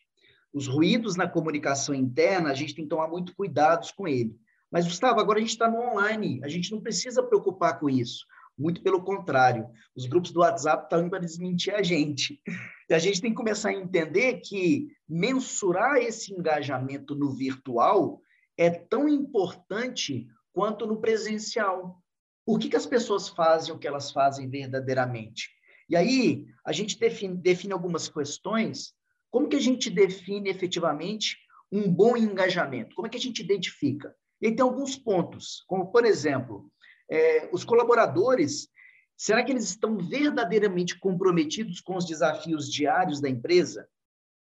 Os 0.54 0.68
ruídos 0.68 1.16
na 1.16 1.28
comunicação 1.28 1.94
interna, 1.94 2.52
a 2.52 2.54
gente 2.54 2.76
tem 2.76 2.86
que 2.86 2.90
tomar 2.90 3.08
muito 3.08 3.36
cuidados 3.36 3.92
com 3.92 4.08
ele. 4.08 4.36
Mas, 4.72 4.86
Gustavo, 4.86 5.20
agora 5.20 5.40
a 5.40 5.42
gente 5.42 5.52
está 5.52 5.70
no 5.70 5.80
online, 5.80 6.42
a 6.44 6.50
gente 6.50 6.72
não 6.72 6.82
precisa 6.82 7.24
preocupar 7.24 7.80
com 7.80 7.90
isso. 7.90 8.26
Muito 8.58 8.82
pelo 8.82 9.04
contrário, 9.04 9.70
os 9.96 10.06
grupos 10.06 10.32
do 10.32 10.40
WhatsApp 10.40 10.84
estão 10.84 11.10
para 11.10 11.20
desmentir 11.20 11.74
a 11.74 11.84
gente. 11.84 12.42
E 12.90 12.94
a 12.94 13.00
gente 13.00 13.20
tem 13.20 13.32
que 13.32 13.36
começar 13.36 13.70
a 13.70 13.74
entender 13.74 14.40
que 14.42 14.88
mensurar 15.08 15.98
esse 15.98 16.34
engajamento 16.34 17.16
no 17.16 17.32
virtual 17.32 18.22
é 18.58 18.70
tão 18.70 19.10
importante 19.10 20.28
quanto 20.54 20.88
no 20.88 21.02
presencial. 21.02 22.02
Por 22.46 22.60
que, 22.60 22.70
que 22.70 22.78
as 22.78 22.86
pessoas 22.86 23.28
fazem 23.28 23.74
o 23.74 23.78
que 23.78 23.88
elas 23.88 24.12
fazem 24.12 24.50
verdadeiramente? 24.50 25.50
E 25.90 25.96
aí, 25.96 26.46
a 26.64 26.72
gente 26.72 26.98
define, 26.98 27.36
define 27.36 27.74
algumas 27.74 28.08
questões. 28.08 28.94
Como 29.30 29.50
que 29.50 29.58
a 29.58 29.62
gente 29.62 29.90
define 29.90 30.50
efetivamente 30.50 31.38
um 31.72 31.92
bom 31.92 32.16
engajamento? 32.16 32.96
Como 32.96 33.08
é 33.08 33.10
que 33.10 33.18
a 33.18 33.22
gente 33.22 33.44
identifica? 33.44 34.16
E 34.42 34.52
tem 34.52 34.64
alguns 34.64 34.96
pontos, 34.96 35.64
como, 35.68 35.92
por 35.92 36.06
exemplo, 36.06 36.72
é, 37.10 37.50
os 37.52 37.64
colaboradores, 37.64 38.68
será 39.16 39.44
que 39.44 39.52
eles 39.52 39.66
estão 39.66 39.98
verdadeiramente 39.98 40.98
comprometidos 41.00 41.80
com 41.82 41.96
os 41.96 42.06
desafios 42.06 42.72
diários 42.72 43.22
da 43.22 43.30
empresa? 43.30 43.88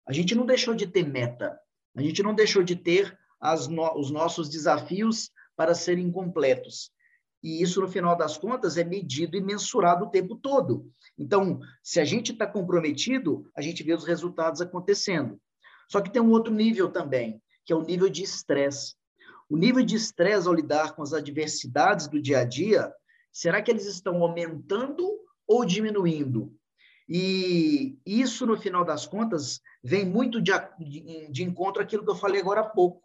A 0.07 0.13
gente 0.13 0.35
não 0.35 0.45
deixou 0.45 0.73
de 0.73 0.87
ter 0.87 1.07
meta, 1.07 1.57
a 1.95 2.01
gente 2.01 2.21
não 2.23 2.33
deixou 2.33 2.63
de 2.63 2.75
ter 2.75 3.17
no, 3.69 3.99
os 3.99 4.09
nossos 4.09 4.49
desafios 4.49 5.29
para 5.55 5.75
serem 5.75 6.11
completos. 6.11 6.91
E 7.43 7.61
isso, 7.61 7.81
no 7.81 7.89
final 7.89 8.15
das 8.15 8.37
contas, 8.37 8.77
é 8.77 8.85
medido 8.85 9.35
e 9.35 9.41
mensurado 9.41 10.05
o 10.05 10.09
tempo 10.09 10.35
todo. 10.37 10.89
Então, 11.17 11.59
se 11.83 11.99
a 11.99 12.05
gente 12.05 12.31
está 12.31 12.47
comprometido, 12.47 13.51
a 13.55 13.61
gente 13.61 13.83
vê 13.83 13.93
os 13.93 14.05
resultados 14.05 14.61
acontecendo. 14.61 15.39
Só 15.91 15.99
que 15.99 16.11
tem 16.11 16.21
um 16.21 16.31
outro 16.31 16.53
nível 16.53 16.89
também, 16.89 17.41
que 17.65 17.73
é 17.73 17.75
o 17.75 17.83
nível 17.83 18.09
de 18.09 18.23
estresse. 18.23 18.95
O 19.53 19.55
nível 19.55 19.85
de 19.85 19.95
estresse 19.95 20.47
ao 20.47 20.53
lidar 20.55 20.95
com 20.95 21.03
as 21.03 21.13
adversidades 21.13 22.07
do 22.07 22.19
dia 22.19 22.39
a 22.39 22.43
dia, 22.43 22.91
será 23.31 23.61
que 23.61 23.69
eles 23.69 23.85
estão 23.85 24.23
aumentando 24.23 25.07
ou 25.47 25.63
diminuindo? 25.63 26.51
E 27.07 27.95
isso, 28.03 28.47
no 28.47 28.57
final 28.57 28.83
das 28.83 29.05
contas, 29.05 29.61
vem 29.83 30.05
muito 30.05 30.41
de, 30.41 30.51
de, 30.79 31.31
de 31.31 31.43
encontro 31.43 31.83
àquilo 31.83 32.03
que 32.03 32.09
eu 32.09 32.15
falei 32.15 32.41
agora 32.41 32.61
há 32.61 32.67
pouco, 32.67 33.03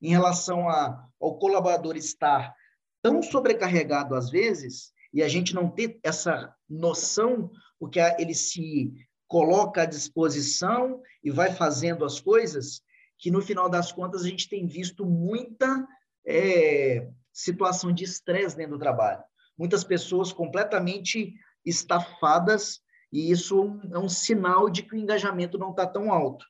em 0.00 0.10
relação 0.10 0.68
a, 0.68 1.04
ao 1.20 1.36
colaborador 1.36 1.96
estar 1.96 2.54
tão 3.02 3.20
sobrecarregado 3.20 4.14
às 4.14 4.30
vezes, 4.30 4.92
e 5.12 5.20
a 5.20 5.26
gente 5.26 5.52
não 5.52 5.68
ter 5.68 5.98
essa 6.04 6.54
noção, 6.70 7.50
porque 7.76 7.98
ele 8.20 8.34
se 8.34 8.92
coloca 9.26 9.82
à 9.82 9.84
disposição 9.84 11.02
e 11.24 11.30
vai 11.32 11.52
fazendo 11.52 12.04
as 12.04 12.20
coisas, 12.20 12.82
que 13.18 13.30
no 13.30 13.42
final 13.42 13.68
das 13.68 13.90
contas 13.90 14.24
a 14.24 14.28
gente 14.28 14.48
tem 14.48 14.66
visto 14.66 15.04
muita 15.04 15.86
é, 16.26 17.08
situação 17.32 17.92
de 17.92 18.04
estresse 18.04 18.56
dentro 18.56 18.76
do 18.76 18.80
trabalho. 18.80 19.22
Muitas 19.56 19.82
pessoas 19.82 20.32
completamente 20.32 21.34
estafadas, 21.64 22.80
e 23.12 23.30
isso 23.30 23.80
é 23.92 23.98
um 23.98 24.08
sinal 24.08 24.70
de 24.70 24.82
que 24.82 24.94
o 24.94 24.98
engajamento 24.98 25.58
não 25.58 25.70
está 25.70 25.86
tão 25.86 26.12
alto. 26.12 26.46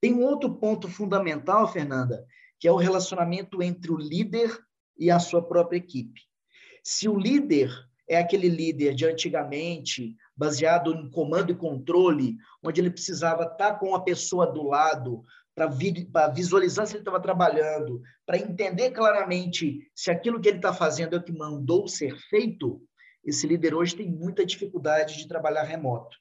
Tem 0.00 0.14
um 0.14 0.22
outro 0.22 0.54
ponto 0.54 0.88
fundamental, 0.88 1.66
Fernanda, 1.66 2.24
que 2.60 2.68
é 2.68 2.72
o 2.72 2.76
relacionamento 2.76 3.62
entre 3.62 3.90
o 3.90 3.96
líder 3.96 4.56
e 4.96 5.10
a 5.10 5.18
sua 5.18 5.42
própria 5.42 5.78
equipe. 5.78 6.20
Se 6.82 7.08
o 7.08 7.18
líder 7.18 7.70
é 8.08 8.18
aquele 8.18 8.48
líder 8.48 8.94
de 8.94 9.04
antigamente, 9.04 10.16
baseado 10.36 10.94
em 10.94 11.10
comando 11.10 11.52
e 11.52 11.56
controle, 11.56 12.36
onde 12.62 12.80
ele 12.80 12.90
precisava 12.90 13.44
estar 13.44 13.74
com 13.74 13.94
a 13.94 14.00
pessoa 14.00 14.46
do 14.46 14.62
lado 14.62 15.24
para 16.12 16.28
visualizar 16.28 16.86
se 16.86 16.92
ele 16.94 17.00
estava 17.00 17.20
trabalhando, 17.20 18.00
para 18.24 18.38
entender 18.38 18.90
claramente 18.90 19.90
se 19.94 20.10
aquilo 20.10 20.40
que 20.40 20.48
ele 20.48 20.58
está 20.58 20.72
fazendo 20.72 21.16
é 21.16 21.18
o 21.18 21.22
que 21.22 21.32
mandou 21.32 21.88
ser 21.88 22.16
feito, 22.28 22.80
esse 23.24 23.46
líder 23.46 23.74
hoje 23.74 23.96
tem 23.96 24.10
muita 24.10 24.44
dificuldade 24.44 25.16
de 25.16 25.26
trabalhar 25.26 25.62
remoto, 25.62 26.16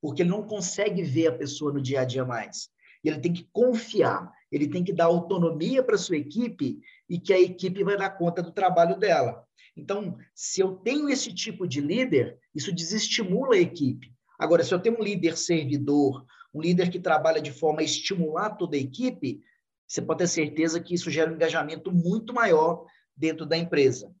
porque 0.00 0.22
ele 0.22 0.30
não 0.30 0.42
consegue 0.42 1.02
ver 1.02 1.28
a 1.28 1.36
pessoa 1.36 1.72
no 1.72 1.80
dia 1.80 2.00
a 2.00 2.04
dia 2.04 2.24
mais. 2.24 2.68
E 3.02 3.08
ele 3.08 3.20
tem 3.20 3.32
que 3.32 3.48
confiar, 3.52 4.30
ele 4.52 4.68
tem 4.68 4.84
que 4.84 4.92
dar 4.92 5.06
autonomia 5.06 5.82
para 5.82 5.96
sua 5.96 6.16
equipe 6.16 6.80
e 7.08 7.18
que 7.18 7.32
a 7.32 7.40
equipe 7.40 7.82
vai 7.82 7.96
dar 7.96 8.10
conta 8.10 8.42
do 8.42 8.52
trabalho 8.52 8.98
dela. 8.98 9.44
Então, 9.76 10.18
se 10.34 10.60
eu 10.60 10.76
tenho 10.76 11.08
esse 11.08 11.32
tipo 11.32 11.66
de 11.66 11.80
líder, 11.80 12.38
isso 12.54 12.72
desestimula 12.72 13.54
a 13.54 13.60
equipe. 13.60 14.12
Agora, 14.38 14.62
se 14.64 14.74
eu 14.74 14.78
tenho 14.78 14.98
um 14.98 15.02
líder 15.02 15.36
servidor, 15.36 16.24
um 16.52 16.60
líder 16.60 16.90
que 16.90 16.98
trabalha 16.98 17.40
de 17.40 17.52
forma 17.52 17.80
a 17.80 17.84
estimular 17.84 18.50
toda 18.50 18.76
a 18.76 18.80
equipe, 18.80 19.42
você 19.86 20.00
pode 20.00 20.18
ter 20.18 20.28
certeza 20.28 20.80
que 20.80 20.94
isso 20.94 21.10
gera 21.10 21.30
um 21.30 21.34
engajamento 21.34 21.90
muito 21.92 22.32
maior 22.32 22.86
dentro 23.16 23.44
da 23.44 23.56
empresa. 23.56 24.12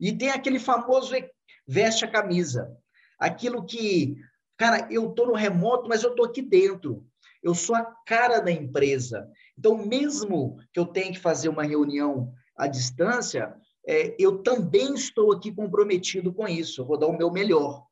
E 0.00 0.12
tem 0.12 0.30
aquele 0.30 0.58
famoso 0.58 1.14
veste 1.66 2.04
a 2.04 2.10
camisa. 2.10 2.74
Aquilo 3.18 3.64
que, 3.64 4.16
cara, 4.56 4.88
eu 4.90 5.10
estou 5.10 5.26
no 5.26 5.34
remoto, 5.34 5.88
mas 5.88 6.02
eu 6.02 6.10
estou 6.10 6.24
aqui 6.24 6.40
dentro. 6.40 7.04
Eu 7.42 7.54
sou 7.54 7.76
a 7.76 7.84
cara 8.06 8.40
da 8.40 8.50
empresa. 8.50 9.28
Então, 9.58 9.76
mesmo 9.86 10.56
que 10.72 10.80
eu 10.80 10.86
tenha 10.86 11.12
que 11.12 11.18
fazer 11.18 11.48
uma 11.48 11.62
reunião 11.62 12.32
à 12.56 12.66
distância, 12.66 13.54
é, 13.86 14.14
eu 14.18 14.42
também 14.42 14.94
estou 14.94 15.32
aqui 15.32 15.52
comprometido 15.52 16.32
com 16.32 16.48
isso. 16.48 16.80
Eu 16.80 16.86
vou 16.86 16.98
dar 16.98 17.06
o 17.06 17.16
meu 17.16 17.30
melhor. 17.30 17.84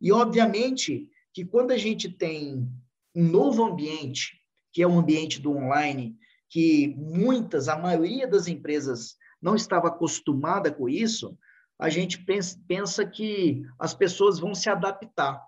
E, 0.00 0.12
obviamente, 0.12 1.08
que 1.32 1.44
quando 1.44 1.70
a 1.70 1.78
gente 1.78 2.08
tem 2.08 2.68
um 3.14 3.28
novo 3.28 3.64
ambiente, 3.64 4.40
que 4.72 4.82
é 4.82 4.86
o 4.86 4.98
ambiente 4.98 5.40
do 5.40 5.52
online, 5.52 6.16
que 6.48 6.94
muitas, 6.96 7.68
a 7.68 7.78
maioria 7.78 8.26
das 8.26 8.46
empresas 8.46 9.16
não 9.40 9.56
estava 9.56 9.88
acostumada 9.88 10.70
com 10.70 10.88
isso, 10.88 11.36
a 11.78 11.88
gente 11.88 12.24
pensa, 12.66 13.04
que 13.04 13.64
as 13.78 13.92
pessoas 13.92 14.38
vão 14.38 14.54
se 14.54 14.70
adaptar. 14.70 15.42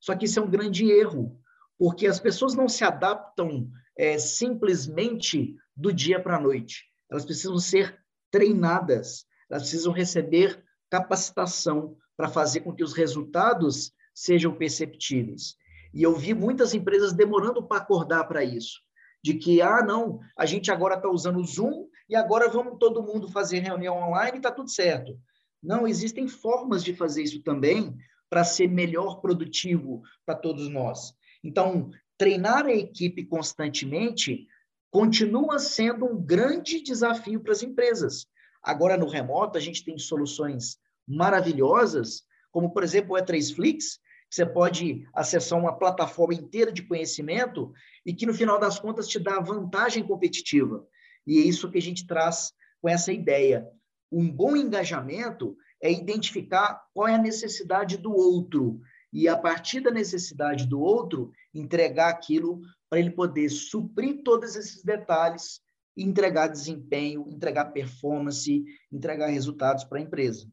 Só 0.00 0.16
que 0.16 0.24
isso 0.24 0.40
é 0.40 0.42
um 0.42 0.50
grande 0.50 0.90
erro, 0.90 1.40
porque 1.78 2.06
as 2.06 2.18
pessoas 2.18 2.54
não 2.54 2.68
se 2.68 2.82
adaptam 2.82 3.70
é, 3.96 4.18
simplesmente 4.18 5.54
do 5.76 5.92
dia 5.92 6.20
para 6.20 6.36
a 6.36 6.40
noite. 6.40 6.84
Elas 7.10 7.24
precisam 7.24 7.58
ser 7.58 7.96
treinadas, 8.30 9.24
elas 9.48 9.62
precisam 9.62 9.92
receber 9.92 10.62
capacitação 10.90 11.96
para 12.16 12.28
fazer 12.28 12.60
com 12.60 12.74
que 12.74 12.82
os 12.82 12.92
resultados 12.92 13.92
sejam 14.12 14.52
perceptíveis. 14.52 15.56
E 15.92 16.02
eu 16.02 16.14
vi 16.14 16.34
muitas 16.34 16.74
empresas 16.74 17.12
demorando 17.12 17.62
para 17.62 17.78
acordar 17.78 18.24
para 18.24 18.44
isso. 18.44 18.80
De 19.22 19.34
que, 19.34 19.60
ah, 19.60 19.82
não, 19.82 20.20
a 20.36 20.46
gente 20.46 20.70
agora 20.70 20.96
está 20.96 21.08
usando 21.08 21.38
o 21.38 21.44
Zoom 21.44 21.88
e 22.08 22.14
agora 22.14 22.48
vamos 22.48 22.78
todo 22.78 23.02
mundo 23.02 23.28
fazer 23.28 23.60
reunião 23.60 23.96
online 23.96 24.36
e 24.36 24.36
está 24.36 24.50
tudo 24.50 24.70
certo. 24.70 25.18
Não, 25.62 25.86
existem 25.86 26.28
formas 26.28 26.84
de 26.84 26.94
fazer 26.94 27.22
isso 27.22 27.42
também 27.42 27.96
para 28.30 28.44
ser 28.44 28.68
melhor 28.68 29.20
produtivo 29.20 30.02
para 30.24 30.36
todos 30.36 30.68
nós. 30.68 31.14
Então, 31.42 31.90
treinar 32.16 32.66
a 32.66 32.72
equipe 32.72 33.24
constantemente 33.24 34.46
continua 34.90 35.58
sendo 35.58 36.06
um 36.06 36.20
grande 36.20 36.82
desafio 36.82 37.40
para 37.40 37.52
as 37.52 37.62
empresas. 37.62 38.26
Agora, 38.62 38.96
no 38.96 39.08
remoto, 39.08 39.56
a 39.56 39.60
gente 39.60 39.84
tem 39.84 39.98
soluções 39.98 40.78
maravilhosas, 41.06 42.22
como, 42.50 42.72
por 42.72 42.82
exemplo, 42.82 43.14
o 43.14 43.18
E3Flix, 43.18 43.98
você 44.30 44.44
pode 44.44 45.06
acessar 45.14 45.58
uma 45.58 45.78
plataforma 45.78 46.34
inteira 46.34 46.70
de 46.70 46.82
conhecimento 46.82 47.72
e 48.04 48.12
que, 48.12 48.26
no 48.26 48.34
final 48.34 48.58
das 48.58 48.78
contas, 48.78 49.08
te 49.08 49.18
dá 49.18 49.40
vantagem 49.40 50.06
competitiva. 50.06 50.86
E 51.26 51.38
é 51.38 51.42
isso 51.42 51.70
que 51.70 51.78
a 51.78 51.82
gente 51.82 52.06
traz 52.06 52.52
com 52.80 52.88
essa 52.88 53.12
ideia. 53.12 53.66
Um 54.10 54.30
bom 54.30 54.56
engajamento 54.56 55.56
é 55.82 55.90
identificar 55.92 56.82
qual 56.92 57.08
é 57.08 57.14
a 57.14 57.22
necessidade 57.22 57.96
do 57.96 58.12
outro 58.12 58.80
e, 59.12 59.28
a 59.28 59.36
partir 59.36 59.80
da 59.80 59.90
necessidade 59.90 60.66
do 60.66 60.80
outro, 60.80 61.32
entregar 61.54 62.10
aquilo 62.10 62.60
para 62.90 62.98
ele 62.98 63.10
poder 63.10 63.48
suprir 63.48 64.22
todos 64.22 64.56
esses 64.56 64.82
detalhes, 64.82 65.60
entregar 65.96 66.48
desempenho, 66.48 67.26
entregar 67.28 67.66
performance, 67.66 68.64
entregar 68.92 69.28
resultados 69.28 69.84
para 69.84 69.98
a 69.98 70.02
empresa. 70.02 70.48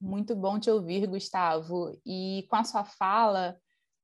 Muito 0.00 0.36
bom 0.36 0.58
te 0.58 0.70
ouvir, 0.70 1.06
Gustavo. 1.06 1.98
E 2.04 2.46
com 2.48 2.56
a 2.56 2.64
sua 2.64 2.84
fala, 2.84 3.58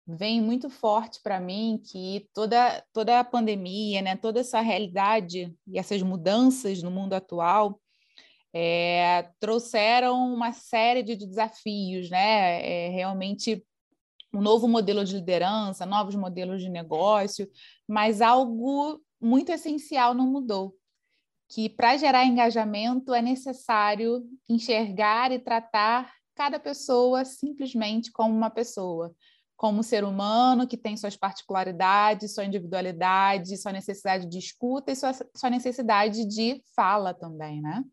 vem 0.07 0.41
muito 0.41 0.71
forte 0.71 1.21
para 1.23 1.39
mim 1.41 1.81
que 1.85 2.29
toda, 2.35 2.83
toda 2.93 3.21
a 3.21 3.25
pandemia, 3.25 4.03
né, 4.03 4.17
toda 4.17 4.41
essa 4.41 4.61
realidade 4.61 5.55
e 5.67 5.79
essas 5.79 6.03
mudanças 6.03 6.83
no 6.83 6.91
mundo 6.91 7.13
atual 7.15 7.81
é, 8.55 9.31
trouxeram 9.41 10.33
uma 10.33 10.53
série 10.53 11.03
de 11.03 11.17
desafios, 11.17 12.11
né? 12.11 12.87
É, 12.87 12.89
realmente 12.91 13.65
um 14.35 14.41
novo 14.41 14.67
modelo 14.67 15.05
de 15.05 15.15
liderança, 15.15 15.87
novos 15.87 16.15
modelos 16.15 16.63
de 16.63 16.69
negócio, 16.69 17.49
mas 17.87 18.21
algo 18.21 19.01
muito 19.21 19.53
essencial 19.53 20.15
não 20.15 20.27
mudou, 20.27 20.75
que 21.53 21.69
para 21.69 21.99
gerar 21.99 22.25
engajamento 22.25 23.13
é 23.13 23.21
necessário 23.21 24.25
enxergar 24.49 25.31
e 25.33 25.39
tratar 25.39 26.11
cada 26.35 26.59
pessoa 26.59 27.27
simplesmente 27.27 28.11
como 28.11 28.35
uma 28.35 28.49
pessoa, 28.49 29.15
como 29.55 29.81
um 29.81 29.83
ser 29.83 30.03
humano 30.03 30.67
que 30.67 30.79
tem 30.79 30.97
suas 30.97 31.15
particularidades, 31.15 32.35
sua 32.35 32.47
individualidade, 32.47 33.59
sua 33.59 33.71
necessidade 33.71 34.27
de 34.27 34.39
escuta 34.39 34.93
e 34.93 34.97
sua, 34.97 35.13
sua 35.13 35.51
necessidade 35.51 36.27
de 36.27 36.63
fala 36.75 37.13
também, 37.13 37.61
né? 37.61 37.85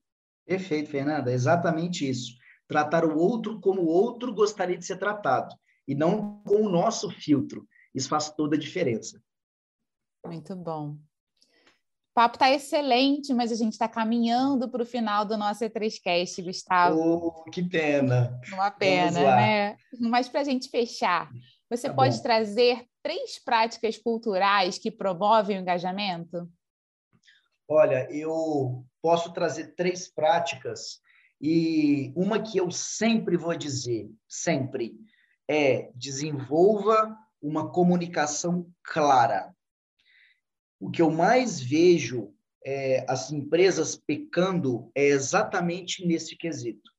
Perfeito, 0.45 0.89
Fernanda, 0.89 1.29
exatamente 1.29 2.09
isso. 2.09 2.31
Tratar 2.65 3.03
o 3.03 3.17
outro 3.17 3.59
como 3.59 3.81
o 3.81 3.87
outro 3.87 4.33
gostaria 4.33 4.77
de 4.77 4.85
ser 4.85 4.97
tratado 4.97 5.53
e 5.85 5.93
não 5.93 6.41
com 6.43 6.61
o 6.61 6.69
nosso 6.69 7.09
filtro. 7.09 7.67
Isso 7.93 8.07
faz 8.07 8.31
toda 8.31 8.55
a 8.55 8.59
diferença. 8.59 9.21
Muito 10.25 10.55
bom 10.55 10.97
papo 12.19 12.35
está 12.35 12.51
excelente, 12.51 13.33
mas 13.33 13.49
a 13.49 13.55
gente 13.55 13.71
está 13.71 13.87
caminhando 13.87 14.67
para 14.67 14.83
o 14.83 14.85
final 14.85 15.23
do 15.23 15.37
nosso 15.37 15.63
E3Cast, 15.63 16.43
Gustavo. 16.43 16.99
Oh, 16.99 17.49
que 17.49 17.63
pena. 17.63 18.37
Uma 18.51 18.69
pena, 18.69 19.37
né? 19.37 19.77
Mas 19.97 20.27
para 20.27 20.41
a 20.41 20.43
gente 20.43 20.69
fechar, 20.69 21.29
você 21.69 21.87
tá 21.87 21.93
pode 21.93 22.17
bom. 22.17 22.23
trazer 22.23 22.85
três 23.01 23.41
práticas 23.41 23.97
culturais 23.97 24.77
que 24.77 24.91
promovem 24.91 25.57
o 25.57 25.61
engajamento? 25.61 26.45
Olha, 27.69 28.05
eu 28.11 28.83
posso 29.01 29.31
trazer 29.31 29.73
três 29.75 30.13
práticas 30.13 30.99
e 31.41 32.11
uma 32.17 32.37
que 32.41 32.57
eu 32.57 32.69
sempre 32.69 33.37
vou 33.37 33.55
dizer, 33.55 34.09
sempre, 34.27 34.93
é 35.47 35.89
desenvolva 35.95 37.17
uma 37.41 37.71
comunicação 37.71 38.67
clara 38.83 39.55
o 40.79 40.89
que 40.89 41.01
eu 41.01 41.11
mais 41.11 41.59
vejo 41.59 42.33
é, 42.65 43.05
as 43.07 43.31
empresas 43.31 43.95
pecando 43.95 44.89
é 44.95 45.07
exatamente 45.07 46.05
nesse 46.05 46.35
quesito. 46.35 46.91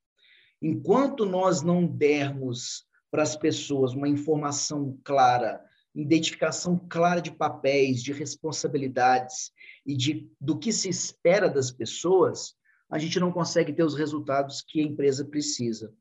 Enquanto 0.60 1.24
nós 1.24 1.62
não 1.62 1.86
dermos 1.86 2.84
para 3.10 3.22
as 3.22 3.36
pessoas 3.36 3.94
uma 3.94 4.08
informação 4.08 4.98
clara, 5.02 5.64
identificação 5.94 6.78
clara 6.88 7.20
de 7.20 7.32
papéis, 7.32 8.02
de 8.02 8.12
responsabilidades 8.12 9.50
e 9.84 9.96
de, 9.96 10.30
do 10.40 10.58
que 10.58 10.72
se 10.72 10.88
espera 10.88 11.48
das 11.48 11.70
pessoas, 11.70 12.54
a 12.90 12.98
gente 12.98 13.18
não 13.18 13.32
consegue 13.32 13.72
ter 13.72 13.82
os 13.82 13.94
resultados 13.94 14.62
que 14.62 14.80
a 14.80 14.84
empresa 14.84 15.24
precisa. 15.24 15.92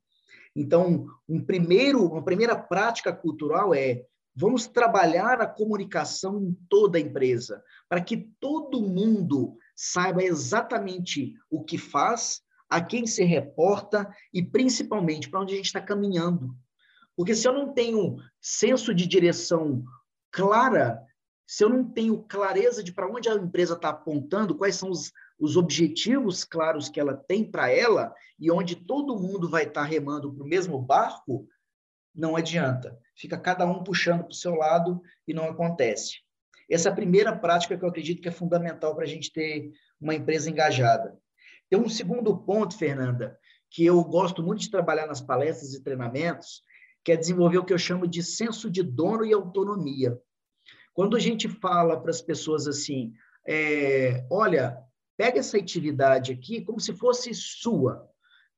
Então, 0.56 1.08
um 1.28 1.44
primeiro, 1.44 2.06
uma 2.06 2.24
primeira 2.24 2.56
prática 2.56 3.14
cultural 3.14 3.74
é 3.74 4.04
Vamos 4.40 4.68
trabalhar 4.68 5.42
a 5.42 5.46
comunicação 5.46 6.42
em 6.42 6.58
toda 6.70 6.98
a 6.98 7.02
empresa, 7.02 7.62
para 7.90 8.00
que 8.00 8.30
todo 8.40 8.82
mundo 8.82 9.58
saiba 9.76 10.24
exatamente 10.24 11.34
o 11.52 11.62
que 11.62 11.78
faz, 11.78 12.42
a 12.70 12.80
quem 12.80 13.06
se 13.06 13.22
reporta 13.26 14.10
e, 14.34 14.42
principalmente, 14.42 15.30
para 15.30 15.42
onde 15.42 15.56
a 15.56 15.58
gente 15.58 15.66
está 15.66 15.82
caminhando. 15.82 16.56
Porque 17.18 17.36
se 17.36 17.50
eu 17.50 17.52
não 17.52 17.74
tenho 17.74 18.16
senso 18.40 18.96
de 18.96 19.06
direção 19.06 19.84
clara, 20.32 21.02
se 21.46 21.66
eu 21.66 21.68
não 21.68 21.84
tenho 21.84 22.24
clareza 22.24 22.82
de 22.82 22.94
para 22.94 23.12
onde 23.12 23.28
a 23.28 23.34
empresa 23.34 23.74
está 23.74 23.90
apontando, 23.90 24.56
quais 24.56 24.78
são 24.78 24.90
os, 24.90 25.12
os 25.38 25.58
objetivos 25.58 26.46
claros 26.46 26.88
que 26.88 26.98
ela 26.98 27.14
tem 27.14 27.44
para 27.44 27.70
ela 27.70 28.14
e 28.40 28.50
onde 28.50 28.78
todo 28.78 29.20
mundo 29.20 29.50
vai 29.50 29.64
estar 29.64 29.82
tá 29.82 29.86
remando 29.86 30.34
para 30.34 30.46
o 30.46 30.48
mesmo 30.48 30.82
barco, 30.82 31.46
não 32.14 32.36
adianta. 32.36 32.98
Fica 33.16 33.38
cada 33.38 33.66
um 33.66 33.84
puxando 33.84 34.24
para 34.24 34.32
o 34.32 34.36
seu 34.36 34.56
lado 34.56 35.02
e 35.28 35.34
não 35.34 35.46
acontece. 35.46 36.18
Essa 36.70 36.90
é 36.90 36.92
a 36.92 36.96
primeira 36.96 37.36
prática 37.36 37.78
que 37.78 37.84
eu 37.84 37.90
acredito 37.90 38.22
que 38.22 38.28
é 38.28 38.32
fundamental 38.32 38.96
para 38.96 39.04
a 39.04 39.08
gente 39.08 39.32
ter 39.32 39.72
uma 40.00 40.14
empresa 40.14 40.50
engajada. 40.50 41.18
Tem 41.70 41.80
um 41.80 41.90
segundo 41.90 42.38
ponto, 42.38 42.78
Fernanda, 42.78 43.38
que 43.70 43.86
eu 43.86 44.04
gosto 44.04 44.44
muito 44.44 44.62
de 44.62 44.72
trabalhar 44.72 45.08
nas 45.08 45.22
palestras 45.22 45.74
e 45.74 45.84
treinamentos, 45.84 46.64
que 47.04 47.12
é 47.12 47.18
desenvolver 47.18 47.58
o 47.58 47.66
que 47.66 47.74
eu 47.74 47.78
chamo 47.78 48.08
de 48.08 48.22
senso 48.24 48.70
de 48.70 48.84
dono 48.84 49.26
e 49.26 49.34
autonomia. 49.34 50.18
Quando 50.94 51.16
a 51.16 51.20
gente 51.20 51.48
fala 51.48 52.00
para 52.00 52.12
as 52.12 52.22
pessoas 52.22 52.68
assim, 52.68 53.14
é, 53.48 54.26
olha, 54.30 54.78
pega 55.18 55.40
essa 55.40 55.58
atividade 55.58 56.32
aqui 56.32 56.62
como 56.62 56.80
se 56.80 56.94
fosse 56.94 57.34
sua. 57.34 58.09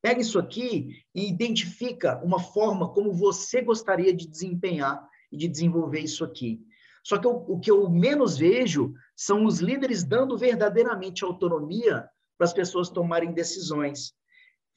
Pega 0.01 0.19
isso 0.19 0.39
aqui 0.39 1.03
e 1.13 1.29
identifica 1.29 2.19
uma 2.23 2.39
forma 2.39 2.89
como 2.91 3.13
você 3.13 3.61
gostaria 3.61 4.13
de 4.13 4.27
desempenhar 4.27 5.07
e 5.31 5.37
de 5.37 5.47
desenvolver 5.47 5.99
isso 5.99 6.23
aqui. 6.23 6.59
Só 7.03 7.17
que 7.17 7.27
eu, 7.27 7.45
o 7.47 7.59
que 7.59 7.69
eu 7.69 7.89
menos 7.89 8.37
vejo 8.37 8.93
são 9.15 9.45
os 9.45 9.59
líderes 9.59 10.03
dando 10.03 10.37
verdadeiramente 10.37 11.23
autonomia 11.23 12.07
para 12.37 12.45
as 12.45 12.53
pessoas 12.53 12.89
tomarem 12.89 13.31
decisões, 13.31 14.13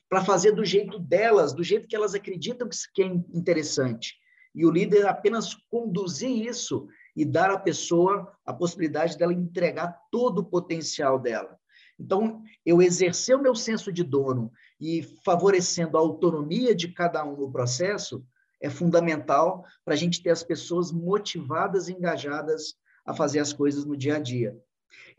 para 0.09 0.25
fazer 0.25 0.53
do 0.53 0.65
jeito 0.65 0.99
delas, 0.99 1.55
do 1.55 1.65
jeito 1.65 1.89
que 1.89 1.97
elas 1.97 2.15
acreditam 2.15 2.69
que 2.95 3.03
é 3.03 3.07
interessante. 3.07 4.15
E 4.55 4.65
o 4.65 4.71
líder 4.71 5.07
apenas 5.07 5.55
conduzir 5.71 6.47
isso 6.47 6.87
e 7.17 7.25
dar 7.25 7.51
à 7.51 7.59
pessoa 7.59 8.33
a 8.45 8.53
possibilidade 8.53 9.17
dela 9.17 9.33
entregar 9.33 9.99
todo 10.11 10.41
o 10.41 10.45
potencial 10.45 11.19
dela. 11.19 11.59
Então, 11.99 12.43
eu 12.65 12.83
exercer 12.83 13.37
o 13.37 13.43
meu 13.43 13.55
senso 13.55 13.93
de 13.93 14.03
dono 14.03 14.53
e 14.81 15.03
favorecendo 15.25 15.97
a 15.97 16.01
autonomia 16.01 16.75
de 16.75 16.89
cada 16.89 17.25
um 17.25 17.37
no 17.37 17.51
processo 17.51 18.25
é 18.61 18.71
fundamental 18.71 19.65
para 19.85 19.95
a 19.95 19.97
gente 19.97 20.23
ter 20.23 20.31
as 20.31 20.43
pessoas 20.43 20.91
motivadas 20.91 21.89
e 21.89 21.93
engajadas 21.93 22.75
a 23.05 23.13
fazer 23.13 23.39
as 23.39 23.53
coisas 23.53 23.85
no 23.85 23.97
dia 23.97 24.17
a 24.17 24.19
dia. 24.19 24.59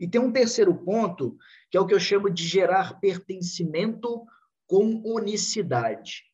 E 0.00 0.08
tem 0.08 0.20
um 0.20 0.32
terceiro 0.32 0.74
ponto, 0.74 1.36
que 1.70 1.76
é 1.76 1.80
o 1.80 1.86
que 1.86 1.94
eu 1.94 2.00
chamo 2.00 2.28
de 2.28 2.44
gerar 2.44 2.98
pertencimento 2.98 4.24
com 4.66 5.02
unicidade. 5.04 6.24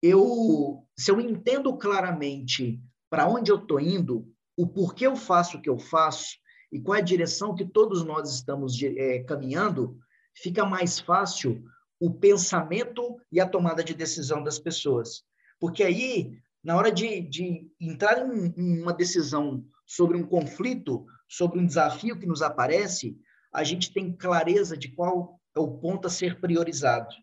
Eu, 0.00 0.86
se 0.96 1.10
eu 1.10 1.20
entendo 1.20 1.76
claramente 1.76 2.80
para 3.10 3.28
onde 3.28 3.50
eu 3.50 3.56
estou 3.56 3.80
indo, 3.80 4.30
o 4.56 4.66
porquê 4.66 5.06
eu 5.06 5.16
faço 5.16 5.58
o 5.58 5.62
que 5.62 5.68
eu 5.68 5.78
faço 5.78 6.36
e 6.70 6.80
qual 6.80 6.96
é 6.96 7.00
a 7.00 7.04
direção 7.04 7.54
que 7.54 7.64
todos 7.64 8.04
nós 8.04 8.32
estamos 8.32 8.80
é, 8.82 9.20
caminhando, 9.24 9.98
fica 10.34 10.64
mais 10.64 11.00
fácil 11.00 11.64
o 12.00 12.12
pensamento 12.12 13.20
e 13.30 13.40
a 13.40 13.48
tomada 13.48 13.82
de 13.82 13.94
decisão 13.94 14.42
das 14.42 14.58
pessoas. 14.58 15.22
Porque 15.58 15.82
aí, 15.82 16.32
na 16.62 16.76
hora 16.76 16.92
de, 16.92 17.20
de 17.20 17.68
entrar 17.80 18.18
em, 18.18 18.80
uma 18.80 18.92
decisão 18.92 19.64
sobre 19.86 20.16
um 20.16 20.26
conflito, 20.26 21.06
sobre 21.28 21.58
um 21.58 21.66
desafio 21.66 22.18
que 22.18 22.26
nos 22.26 22.42
aparece, 22.42 23.16
a 23.52 23.64
gente 23.64 23.92
tem 23.92 24.12
clareza 24.12 24.76
de 24.76 24.88
qual 24.88 25.40
é 25.56 25.60
o 25.60 25.78
ponto 25.78 26.06
a 26.06 26.10
ser 26.10 26.40
priorizado. 26.40 27.14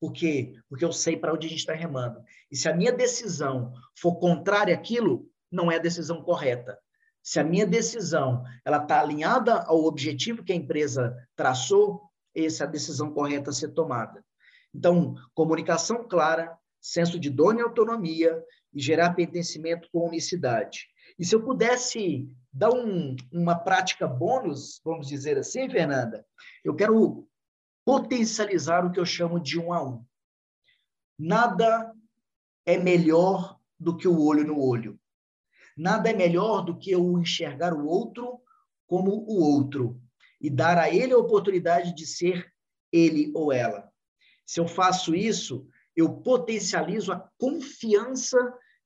Por 0.00 0.12
quê? 0.12 0.54
Porque 0.68 0.84
eu 0.84 0.92
sei 0.92 1.16
para 1.16 1.32
onde 1.32 1.46
a 1.46 1.50
gente 1.50 1.60
está 1.60 1.74
remando. 1.74 2.20
E 2.50 2.56
se 2.56 2.68
a 2.68 2.74
minha 2.74 2.92
decisão 2.92 3.72
for 3.98 4.16
contrária 4.16 4.74
àquilo, 4.74 5.28
não 5.50 5.70
é 5.70 5.76
a 5.76 5.80
decisão 5.80 6.22
correta. 6.22 6.78
Se 7.22 7.40
a 7.40 7.44
minha 7.44 7.66
decisão 7.66 8.44
ela 8.66 8.78
está 8.78 9.00
alinhada 9.00 9.62
ao 9.62 9.84
objetivo 9.84 10.42
que 10.44 10.52
a 10.52 10.56
empresa 10.56 11.16
traçou, 11.34 12.02
essa 12.34 12.64
é 12.64 12.66
a 12.66 12.70
decisão 12.70 13.12
correta 13.12 13.50
a 13.50 13.52
ser 13.52 13.68
tomada. 13.68 14.24
Então, 14.74 15.14
comunicação 15.34 16.06
clara, 16.06 16.56
senso 16.80 17.18
de 17.18 17.30
dono 17.30 17.60
e 17.60 17.62
autonomia 17.62 18.42
e 18.72 18.80
gerar 18.80 19.14
pertencimento 19.14 19.88
com 19.92 20.08
unicidade. 20.08 20.88
E 21.18 21.24
se 21.24 21.34
eu 21.34 21.42
pudesse 21.42 22.28
dar 22.52 22.70
um, 22.70 23.14
uma 23.32 23.54
prática 23.54 24.06
bônus, 24.08 24.80
vamos 24.84 25.06
dizer 25.06 25.38
assim, 25.38 25.68
Fernanda, 25.70 26.26
eu 26.64 26.74
quero 26.74 27.28
potencializar 27.84 28.84
o 28.84 28.90
que 28.90 28.98
eu 28.98 29.06
chamo 29.06 29.38
de 29.38 29.58
um 29.58 29.72
a 29.72 29.82
um. 29.82 30.04
Nada 31.18 31.94
é 32.66 32.76
melhor 32.76 33.58
do 33.78 33.96
que 33.96 34.08
o 34.08 34.20
olho 34.20 34.44
no 34.44 34.60
olho. 34.60 34.98
Nada 35.76 36.10
é 36.10 36.12
melhor 36.12 36.64
do 36.64 36.76
que 36.76 36.90
eu 36.90 37.18
enxergar 37.18 37.72
o 37.74 37.86
outro 37.86 38.40
como 38.86 39.10
o 39.10 39.40
outro 39.40 40.00
e 40.44 40.50
dar 40.50 40.76
a 40.76 40.90
ele 40.90 41.14
a 41.14 41.16
oportunidade 41.16 41.94
de 41.94 42.04
ser 42.04 42.52
ele 42.92 43.32
ou 43.34 43.50
ela. 43.50 43.90
Se 44.44 44.60
eu 44.60 44.68
faço 44.68 45.14
isso, 45.14 45.66
eu 45.96 46.20
potencializo 46.20 47.12
a 47.12 47.30
confiança 47.38 48.36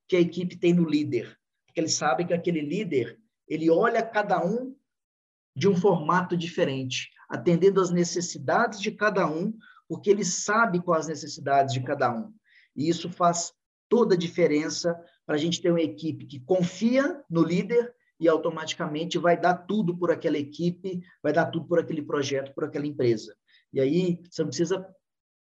que 0.07 0.14
a 0.14 0.21
equipe 0.21 0.57
tem 0.57 0.73
no 0.73 0.88
líder. 0.88 1.37
Porque 1.66 1.81
eles 1.81 1.94
sabem 1.94 2.25
que 2.25 2.33
aquele 2.33 2.61
líder, 2.61 3.18
ele 3.49 3.68
olha 3.68 4.07
cada 4.07 4.40
um 4.40 4.73
de 5.53 5.68
um 5.68 5.75
formato 5.75 6.37
diferente, 6.37 7.11
atendendo 7.29 7.81
às 7.81 7.90
necessidades 7.90 8.81
de 8.81 8.92
cada 8.92 9.27
um, 9.27 9.53
porque 9.88 10.11
ele 10.11 10.25
sabe 10.25 10.81
quais 10.81 11.07
as 11.07 11.09
necessidades 11.09 11.75
de 11.75 11.83
cada 11.83 12.09
um. 12.09 12.33
E 12.77 12.88
isso 12.88 13.11
faz 13.11 13.53
toda 13.88 14.14
a 14.14 14.18
diferença 14.18 14.94
para 15.27 15.35
a 15.35 15.38
gente 15.38 15.61
ter 15.61 15.73
uma 15.73 15.83
equipe 15.83 16.25
que 16.25 16.38
confia 16.38 17.21
no 17.29 17.42
líder 17.42 17.92
e 18.18 18.28
automaticamente 18.28 19.18
vai 19.18 19.38
dar 19.40 19.54
tudo 19.54 19.96
por 19.96 20.11
aquela 20.11 20.38
equipe, 20.38 21.00
vai 21.22 21.33
dar 21.33 21.46
tudo 21.46 21.66
por 21.66 21.78
aquele 21.78 22.02
projeto, 22.02 22.52
por 22.54 22.64
aquela 22.64 22.87
empresa. 22.87 23.37
E 23.72 23.81
aí 23.81 24.22
você 24.28 24.42
não 24.42 24.48
precisa 24.48 24.87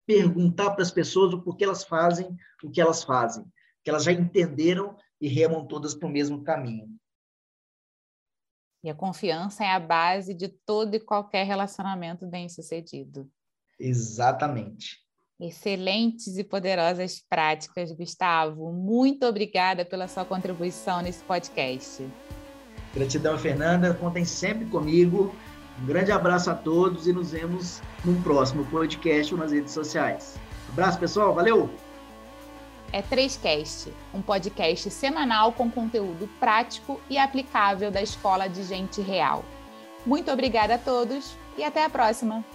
perguntar 0.06 0.72
para 0.72 0.84
as 0.84 0.92
pessoas 0.92 1.34
o 1.34 1.42
porquê 1.42 1.64
elas 1.64 1.84
fazem 1.84 2.36
o 2.64 2.72
que 2.72 2.82
elas 2.82 3.04
fazem, 3.04 3.46
que 3.84 3.90
elas 3.90 4.04
já 4.04 4.12
entenderam 4.12 4.98
e 5.20 5.28
remam 5.28 5.66
todas 5.66 5.94
para 5.94 6.08
o 6.08 6.12
mesmo 6.12 6.44
caminho. 6.44 6.90
E 8.84 8.90
a 8.90 8.96
confiança 8.96 9.64
é 9.64 9.72
a 9.72 9.80
base 9.80 10.34
de 10.34 10.50
todo 10.50 10.94
e 10.94 11.00
qualquer 11.00 11.46
relacionamento 11.46 12.28
bem-sucedido. 12.28 13.32
Exatamente. 13.80 15.02
Excelentes 15.40 16.38
e 16.38 16.44
poderosas 16.44 17.22
práticas, 17.30 17.92
Gustavo. 17.92 18.72
Muito 18.74 19.26
obrigada 19.26 19.86
pela 19.86 20.08
sua 20.08 20.26
contribuição 20.26 21.02
nesse 21.02 21.24
podcast. 21.24 22.04
Gratidão, 22.94 23.38
Fernanda. 23.38 23.94
Contem 23.94 24.26
sempre 24.26 24.66
comigo. 24.66 25.34
Um 25.82 25.86
grande 25.86 26.12
abraço 26.12 26.50
a 26.52 26.56
todos 26.56 27.08
e 27.08 27.14
nos 27.14 27.32
vemos 27.32 27.82
num 28.06 28.22
próximo 28.22 28.64
podcast 28.66 29.34
ou 29.34 29.40
nas 29.40 29.52
redes 29.52 29.74
sociais. 29.74 30.36
abraço, 30.70 31.00
pessoal. 31.00 31.34
Valeu! 31.34 31.70
É 32.92 33.02
3Cast, 33.02 33.88
um 34.14 34.22
podcast 34.22 34.88
semanal 34.92 35.52
com 35.52 35.70
conteúdo 35.70 36.30
prático 36.40 37.02
e 37.10 37.18
aplicável 37.18 37.90
da 37.90 38.04
Escola 38.04 38.48
de 38.48 38.64
Gente 38.64 39.02
Real. 39.02 39.44
Muito 40.06 40.32
obrigada 40.32 40.76
a 40.76 40.78
todos 40.78 41.36
e 41.58 41.64
até 41.64 41.84
a 41.84 41.90
próxima! 41.90 42.46